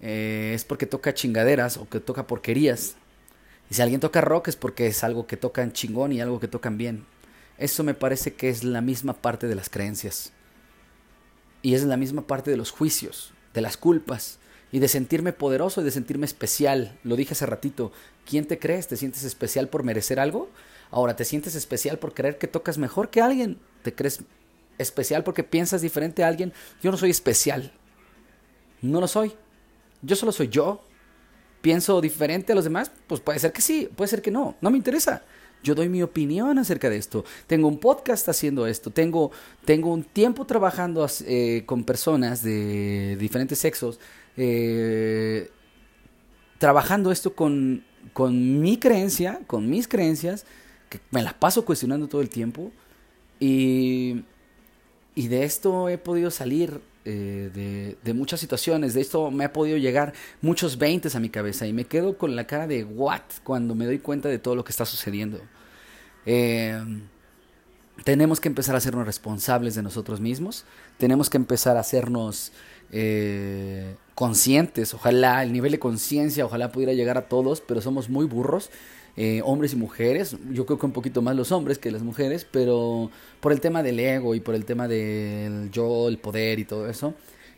eh, 0.00 0.52
es 0.54 0.64
porque 0.64 0.86
toca 0.86 1.12
chingaderas 1.14 1.76
o 1.76 1.88
que 1.88 1.98
toca 1.98 2.28
porquerías. 2.28 2.94
Y 3.68 3.74
si 3.74 3.82
alguien 3.82 4.00
toca 4.00 4.20
rock 4.20 4.46
es 4.46 4.56
porque 4.56 4.86
es 4.86 5.02
algo 5.02 5.26
que 5.26 5.36
tocan 5.36 5.72
chingón 5.72 6.12
y 6.12 6.20
algo 6.20 6.38
que 6.38 6.46
tocan 6.46 6.78
bien. 6.78 7.06
Eso 7.58 7.82
me 7.82 7.94
parece 7.94 8.34
que 8.34 8.50
es 8.50 8.62
la 8.62 8.82
misma 8.82 9.14
parte 9.14 9.48
de 9.48 9.56
las 9.56 9.68
creencias. 9.68 10.32
Y 11.60 11.74
es 11.74 11.82
la 11.82 11.96
misma 11.96 12.28
parte 12.28 12.52
de 12.52 12.56
los 12.56 12.70
juicios 12.70 13.34
de 13.58 13.62
las 13.62 13.76
culpas 13.76 14.38
y 14.70 14.78
de 14.78 14.86
sentirme 14.86 15.32
poderoso 15.32 15.80
y 15.80 15.84
de 15.84 15.90
sentirme 15.90 16.26
especial. 16.26 16.96
Lo 17.02 17.16
dije 17.16 17.32
hace 17.32 17.44
ratito. 17.44 17.90
¿Quién 18.24 18.46
te 18.46 18.60
crees? 18.60 18.86
¿Te 18.86 18.96
sientes 18.96 19.24
especial 19.24 19.68
por 19.68 19.82
merecer 19.82 20.20
algo? 20.20 20.48
Ahora, 20.92 21.16
¿te 21.16 21.24
sientes 21.24 21.56
especial 21.56 21.98
por 21.98 22.14
creer 22.14 22.38
que 22.38 22.46
tocas 22.46 22.78
mejor 22.78 23.10
que 23.10 23.20
alguien? 23.20 23.58
¿Te 23.82 23.92
crees 23.92 24.20
especial 24.78 25.24
porque 25.24 25.42
piensas 25.42 25.80
diferente 25.80 26.22
a 26.22 26.28
alguien? 26.28 26.52
Yo 26.80 26.92
no 26.92 26.96
soy 26.96 27.10
especial. 27.10 27.72
No 28.80 29.00
lo 29.00 29.08
soy. 29.08 29.32
Yo 30.02 30.14
solo 30.14 30.30
soy 30.30 30.48
yo. 30.48 30.84
¿Pienso 31.60 32.00
diferente 32.00 32.52
a 32.52 32.54
los 32.54 32.64
demás? 32.64 32.92
Pues 33.08 33.20
puede 33.20 33.40
ser 33.40 33.52
que 33.52 33.60
sí, 33.60 33.90
puede 33.96 34.08
ser 34.08 34.22
que 34.22 34.30
no. 34.30 34.54
No 34.60 34.70
me 34.70 34.76
interesa. 34.76 35.24
Yo 35.62 35.74
doy 35.74 35.88
mi 35.88 36.02
opinión 36.02 36.58
acerca 36.58 36.88
de 36.90 36.96
esto. 36.96 37.24
Tengo 37.46 37.68
un 37.68 37.78
podcast 37.78 38.28
haciendo 38.28 38.66
esto. 38.66 38.90
Tengo, 38.90 39.30
tengo 39.64 39.92
un 39.92 40.04
tiempo 40.04 40.44
trabajando 40.44 41.06
eh, 41.26 41.62
con 41.66 41.84
personas 41.84 42.42
de 42.42 43.16
diferentes 43.18 43.58
sexos. 43.58 43.98
Eh, 44.36 45.50
trabajando 46.58 47.10
esto 47.10 47.34
con, 47.34 47.84
con 48.12 48.60
mi 48.60 48.78
creencia, 48.78 49.40
con 49.46 49.68
mis 49.68 49.88
creencias, 49.88 50.46
que 50.88 51.00
me 51.10 51.22
las 51.22 51.34
paso 51.34 51.64
cuestionando 51.64 52.08
todo 52.08 52.20
el 52.20 52.28
tiempo. 52.28 52.70
Y, 53.40 54.24
y 55.18 55.26
de 55.26 55.42
esto 55.42 55.88
he 55.88 55.98
podido 55.98 56.30
salir 56.30 56.80
eh, 57.04 57.96
de, 58.04 58.14
muchas 58.14 58.38
situaciones. 58.38 58.94
De 58.94 59.00
esto 59.00 59.32
me 59.32 59.44
ha 59.44 59.52
podido 59.52 59.76
llegar 59.76 60.12
muchos 60.42 60.78
veintes 60.78 61.16
a 61.16 61.20
mi 61.20 61.28
cabeza 61.28 61.66
y 61.66 61.72
me 61.72 61.86
quedo 61.86 62.16
con 62.16 62.36
la 62.36 62.46
cara 62.46 62.68
de 62.68 62.84
what 62.84 63.22
cuando 63.42 63.74
me 63.74 63.84
doy 63.84 63.98
cuenta 63.98 64.28
de 64.28 64.38
todo 64.38 64.54
lo 64.54 64.62
que 64.62 64.70
está 64.70 64.84
sucediendo. 64.84 65.40
Eh, 66.24 66.80
tenemos 68.04 68.38
que 68.38 68.46
empezar 68.46 68.76
a 68.76 68.78
hacernos 68.78 69.06
responsables 69.06 69.74
de 69.74 69.82
nosotros 69.82 70.20
mismos. 70.20 70.64
Tenemos 70.98 71.28
que 71.28 71.36
empezar 71.36 71.76
a 71.76 71.80
hacernos 71.80 72.52
eh, 72.92 73.96
conscientes. 74.14 74.94
Ojalá 74.94 75.42
el 75.42 75.52
nivel 75.52 75.72
de 75.72 75.80
conciencia, 75.80 76.46
ojalá 76.46 76.70
pudiera 76.70 76.92
llegar 76.92 77.18
a 77.18 77.22
todos, 77.22 77.60
pero 77.60 77.80
somos 77.80 78.08
muy 78.08 78.26
burros. 78.26 78.70
Eh, 79.20 79.42
hombres 79.44 79.72
y 79.72 79.76
mujeres, 79.76 80.36
yo 80.52 80.64
creo 80.64 80.78
que 80.78 80.86
un 80.86 80.92
poquito 80.92 81.22
más 81.22 81.34
los 81.34 81.50
hombres 81.50 81.76
que 81.78 81.90
las 81.90 82.04
mujeres, 82.04 82.46
pero 82.48 83.10
por 83.40 83.50
el 83.50 83.60
tema 83.60 83.82
del 83.82 83.98
ego 83.98 84.36
y 84.36 84.40
por 84.40 84.54
el 84.54 84.64
tema 84.64 84.86
del 84.86 85.72
yo, 85.72 86.06
el 86.06 86.18
poder 86.18 86.60
y 86.60 86.64
todo 86.64 86.88
eso. 86.88 87.14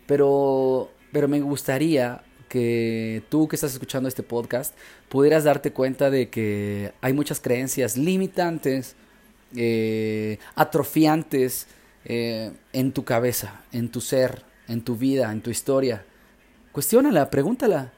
Pero, 0.07 0.91
pero 1.13 1.29
me 1.29 1.39
gustaría 1.43 2.23
que 2.49 3.23
tú 3.29 3.47
que 3.47 3.57
estás 3.57 3.75
escuchando 3.75 4.09
este 4.09 4.23
podcast 4.23 4.75
pudieras 5.11 5.45
darte 5.45 5.71
cuenta 5.71 6.09
de 6.09 6.31
que 6.31 6.95
hay 7.03 7.13
muchas 7.13 7.41
creencias 7.41 7.99
limitantes, 7.99 8.97
eh, 9.55 10.39
atrofiantes 10.55 11.67
eh, 12.07 12.53
en 12.73 12.93
tu 12.93 13.05
cabeza, 13.05 13.61
en 13.71 13.91
tu 13.91 14.01
ser, 14.01 14.45
en 14.67 14.81
tu 14.81 14.97
vida, 14.97 15.31
en 15.31 15.43
tu 15.43 15.51
historia. 15.51 16.07
Cuestiónala, 16.73 17.29
pregúntala. 17.29 17.93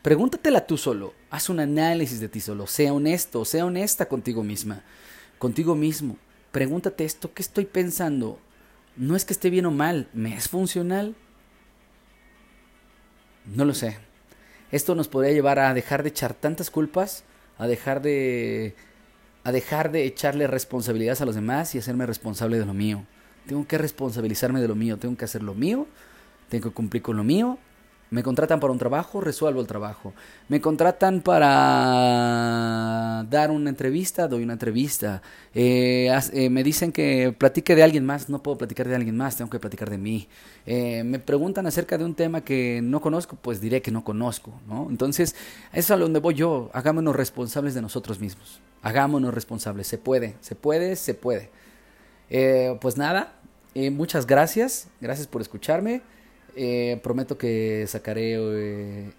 Pregúntatela 0.00 0.64
tú 0.64 0.76
solo. 0.76 1.19
Haz 1.30 1.48
un 1.48 1.60
análisis 1.60 2.20
de 2.20 2.28
ti 2.28 2.40
solo. 2.40 2.66
Sea 2.66 2.92
honesto, 2.92 3.44
sea 3.44 3.64
honesta 3.64 4.06
contigo 4.06 4.42
misma, 4.42 4.82
contigo 5.38 5.76
mismo. 5.76 6.16
Pregúntate 6.50 7.04
esto, 7.04 7.32
¿qué 7.32 7.42
estoy 7.42 7.66
pensando? 7.66 8.38
No 8.96 9.14
es 9.14 9.24
que 9.24 9.32
esté 9.32 9.48
bien 9.48 9.66
o 9.66 9.70
mal, 9.70 10.08
¿me 10.12 10.34
es 10.34 10.48
funcional? 10.48 11.14
No 13.46 13.64
lo 13.64 13.74
sé. 13.74 13.96
Esto 14.72 14.96
nos 14.96 15.06
podría 15.06 15.32
llevar 15.32 15.60
a 15.60 15.72
dejar 15.72 16.02
de 16.02 16.08
echar 16.08 16.34
tantas 16.34 16.70
culpas, 16.70 17.22
a 17.58 17.68
dejar 17.68 18.02
de 18.02 18.74
a 19.42 19.52
dejar 19.52 19.90
de 19.90 20.04
echarle 20.04 20.46
responsabilidades 20.48 21.22
a 21.22 21.26
los 21.26 21.34
demás 21.34 21.74
y 21.74 21.78
hacerme 21.78 22.04
responsable 22.06 22.58
de 22.58 22.66
lo 22.66 22.74
mío. 22.74 23.04
Tengo 23.46 23.66
que 23.66 23.78
responsabilizarme 23.78 24.60
de 24.60 24.68
lo 24.68 24.74
mío, 24.74 24.98
tengo 24.98 25.16
que 25.16 25.24
hacer 25.24 25.42
lo 25.42 25.54
mío, 25.54 25.86
tengo 26.48 26.68
que 26.68 26.74
cumplir 26.74 27.02
con 27.02 27.16
lo 27.16 27.24
mío 27.24 27.58
me 28.10 28.24
contratan 28.24 28.58
para 28.58 28.72
un 28.72 28.78
trabajo, 28.78 29.20
resuelvo 29.20 29.60
el 29.60 29.68
trabajo. 29.68 30.12
Me 30.48 30.60
contratan 30.60 31.20
para 31.20 33.24
dar 33.30 33.52
una 33.52 33.70
entrevista, 33.70 34.26
doy 34.26 34.42
una 34.42 34.54
entrevista. 34.54 35.22
Eh, 35.54 36.10
eh, 36.32 36.50
me 36.50 36.64
dicen 36.64 36.90
que 36.90 37.32
platique 37.36 37.76
de 37.76 37.84
alguien 37.84 38.04
más, 38.04 38.28
no 38.28 38.42
puedo 38.42 38.58
platicar 38.58 38.88
de 38.88 38.96
alguien 38.96 39.16
más, 39.16 39.36
tengo 39.36 39.48
que 39.48 39.60
platicar 39.60 39.90
de 39.90 39.98
mí. 39.98 40.26
Eh, 40.66 41.04
me 41.04 41.20
preguntan 41.20 41.68
acerca 41.68 41.98
de 41.98 42.04
un 42.04 42.16
tema 42.16 42.40
que 42.40 42.80
no 42.82 43.00
conozco, 43.00 43.36
pues 43.40 43.60
diré 43.60 43.80
que 43.80 43.92
no 43.92 44.02
conozco, 44.02 44.52
¿no? 44.66 44.88
Entonces, 44.90 45.36
eso 45.72 45.80
es 45.80 45.90
a 45.92 45.96
donde 45.96 46.18
voy 46.18 46.34
yo. 46.34 46.68
Hagámonos 46.72 47.14
responsables 47.14 47.74
de 47.74 47.82
nosotros 47.82 48.18
mismos. 48.18 48.60
Hagámonos 48.82 49.32
responsables. 49.32 49.86
Se 49.86 49.98
puede, 49.98 50.34
se 50.40 50.56
puede, 50.56 50.96
se 50.96 51.14
puede. 51.14 51.48
pues 52.80 52.96
nada, 52.96 53.34
muchas 53.92 54.26
gracias. 54.26 54.88
Gracias 55.00 55.28
por 55.28 55.42
escucharme. 55.42 56.02
Eh, 56.56 57.00
prometo 57.02 57.38
que 57.38 57.84
sacaré 57.86 58.34
eh, 58.36 59.12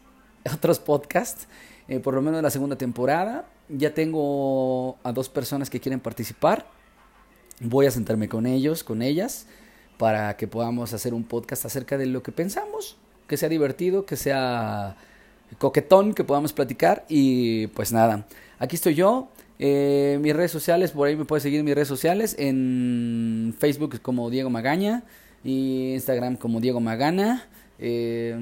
otros 0.53 0.79
podcasts, 0.79 1.47
eh, 1.87 1.99
por 1.99 2.13
lo 2.13 2.21
menos 2.21 2.37
de 2.37 2.41
la 2.41 2.49
segunda 2.49 2.75
temporada. 2.75 3.45
Ya 3.69 3.93
tengo 3.93 4.97
a 5.03 5.11
dos 5.11 5.29
personas 5.29 5.69
que 5.69 5.79
quieren 5.79 5.99
participar. 5.99 6.67
Voy 7.59 7.85
a 7.85 7.91
sentarme 7.91 8.27
con 8.27 8.45
ellos, 8.45 8.83
con 8.83 9.01
ellas, 9.01 9.45
para 9.97 10.35
que 10.35 10.47
podamos 10.47 10.93
hacer 10.93 11.13
un 11.13 11.23
podcast 11.23 11.65
acerca 11.65 11.97
de 11.97 12.07
lo 12.07 12.23
que 12.23 12.31
pensamos, 12.31 12.97
que 13.27 13.37
sea 13.37 13.49
divertido, 13.49 14.05
que 14.05 14.17
sea 14.17 14.97
coquetón, 15.57 16.13
que 16.13 16.23
podamos 16.23 16.53
platicar. 16.53 17.05
Y 17.07 17.67
pues 17.67 17.93
nada, 17.93 18.25
aquí 18.59 18.75
estoy 18.75 18.95
yo. 18.95 19.29
mis 19.59 20.35
redes 20.35 20.51
sociales, 20.51 20.91
por 20.91 21.07
ahí 21.07 21.15
me 21.15 21.25
puedes 21.25 21.43
seguir 21.43 21.59
en 21.59 21.65
mis 21.65 21.75
redes 21.75 21.87
sociales, 21.87 22.35
en 22.39 23.55
Facebook 23.59 24.01
como 24.01 24.29
Diego 24.31 24.49
Magaña, 24.49 25.03
y 25.43 25.93
Instagram 25.93 26.35
como 26.37 26.59
Diego 26.59 26.79
Magana. 26.79 27.47
Eh, 27.79 28.35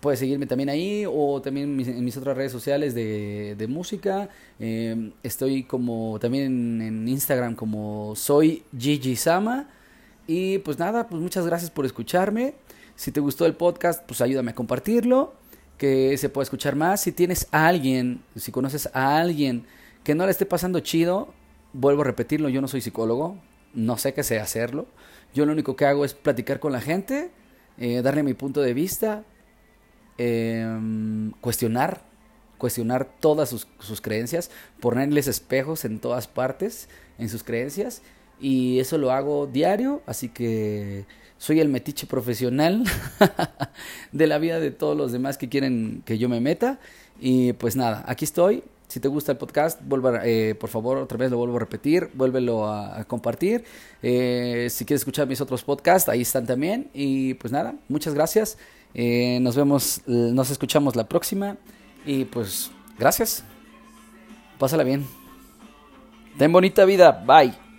puedes 0.00 0.18
seguirme 0.18 0.46
también 0.46 0.68
ahí 0.68 1.04
o 1.06 1.40
también 1.42 1.78
en 1.80 2.04
mis, 2.04 2.16
otras 2.16 2.36
redes 2.36 2.52
sociales 2.52 2.94
de, 2.94 3.54
de 3.56 3.66
música. 3.66 4.28
Eh, 4.58 5.12
estoy 5.22 5.64
como 5.64 6.18
también 6.20 6.80
en, 6.80 7.08
Instagram 7.08 7.54
como 7.54 8.14
soy 8.16 8.62
Gigi 8.76 9.16
Sama. 9.16 9.68
Y 10.26 10.58
pues 10.58 10.78
nada, 10.78 11.08
pues 11.08 11.20
muchas 11.20 11.44
gracias 11.46 11.70
por 11.70 11.84
escucharme. 11.84 12.54
Si 12.94 13.10
te 13.12 13.20
gustó 13.20 13.46
el 13.46 13.54
podcast, 13.54 14.04
pues 14.06 14.20
ayúdame 14.20 14.52
a 14.52 14.54
compartirlo, 14.54 15.34
que 15.78 16.16
se 16.18 16.28
pueda 16.28 16.44
escuchar 16.44 16.76
más. 16.76 17.00
Si 17.00 17.12
tienes 17.12 17.48
a 17.50 17.66
alguien, 17.66 18.22
si 18.36 18.52
conoces 18.52 18.88
a 18.92 19.18
alguien 19.18 19.64
que 20.04 20.14
no 20.14 20.24
le 20.24 20.30
esté 20.30 20.46
pasando 20.46 20.80
chido, 20.80 21.32
vuelvo 21.72 22.02
a 22.02 22.04
repetirlo, 22.04 22.48
yo 22.48 22.60
no 22.60 22.68
soy 22.68 22.80
psicólogo, 22.80 23.36
no 23.74 23.96
sé 23.96 24.14
qué 24.14 24.22
sé 24.22 24.38
hacerlo. 24.38 24.86
Yo 25.34 25.46
lo 25.46 25.52
único 25.52 25.76
que 25.76 25.84
hago 25.84 26.04
es 26.04 26.14
platicar 26.14 26.60
con 26.60 26.72
la 26.72 26.80
gente, 26.80 27.30
eh, 27.78 28.02
darle 28.02 28.22
mi 28.22 28.34
punto 28.34 28.60
de 28.60 28.74
vista, 28.74 29.24
em, 30.18 31.32
cuestionar, 31.40 32.02
cuestionar 32.58 33.08
todas 33.20 33.48
sus, 33.48 33.66
sus, 33.78 34.00
creencias, 34.00 34.50
ponerles 34.80 35.28
espejos 35.28 35.84
en 35.84 35.98
todas 35.98 36.26
partes, 36.26 36.88
en 37.18 37.28
sus 37.28 37.42
creencias, 37.42 38.02
y 38.40 38.80
eso 38.80 38.98
lo 38.98 39.12
hago 39.12 39.46
diario, 39.46 40.02
así 40.06 40.28
que 40.28 41.06
soy 41.38 41.60
el 41.60 41.68
metiche 41.68 42.06
profesional 42.06 42.84
de 44.12 44.26
la 44.26 44.38
vida 44.38 44.60
de 44.60 44.70
todos 44.70 44.96
los 44.96 45.12
demás 45.12 45.38
que 45.38 45.48
quieren 45.48 46.02
que 46.04 46.18
yo 46.18 46.28
me 46.28 46.40
meta, 46.40 46.80
y 47.18 47.54
pues 47.54 47.76
nada, 47.76 48.04
aquí 48.06 48.24
estoy, 48.24 48.62
si 48.90 48.98
te 48.98 49.06
gusta 49.06 49.30
el 49.30 49.38
podcast, 49.38 49.80
vuelva, 49.84 50.22
eh, 50.24 50.56
por 50.56 50.68
favor, 50.68 50.98
otra 50.98 51.16
vez 51.16 51.30
lo 51.30 51.38
vuelvo 51.38 51.56
a 51.56 51.60
repetir, 51.60 52.10
vuélvelo 52.12 52.66
a, 52.66 53.04
compartir. 53.04 53.64
Eh, 54.02 54.66
si 54.68 54.84
quieres 54.84 55.02
escuchar 55.02 55.28
mis 55.28 55.40
otros 55.40 55.62
podcasts, 55.62 56.08
ahí 56.08 56.22
están 56.22 56.44
también. 56.44 56.90
Y 56.92 57.34
pues 57.34 57.52
nada, 57.52 57.76
muchas 57.88 58.14
gracias. 58.14 58.58
Eh, 58.92 59.38
nos 59.42 59.54
vemos, 59.54 60.02
nos 60.06 60.50
escuchamos 60.50 60.96
la 60.96 61.08
próxima. 61.08 61.56
Y 62.04 62.24
pues, 62.24 62.72
gracias. 62.98 63.44
Pásala 64.58 64.82
bien. 64.82 65.06
Ten 66.36 66.50
bonita 66.50 66.84
vida. 66.84 67.12
Bye. 67.24 67.69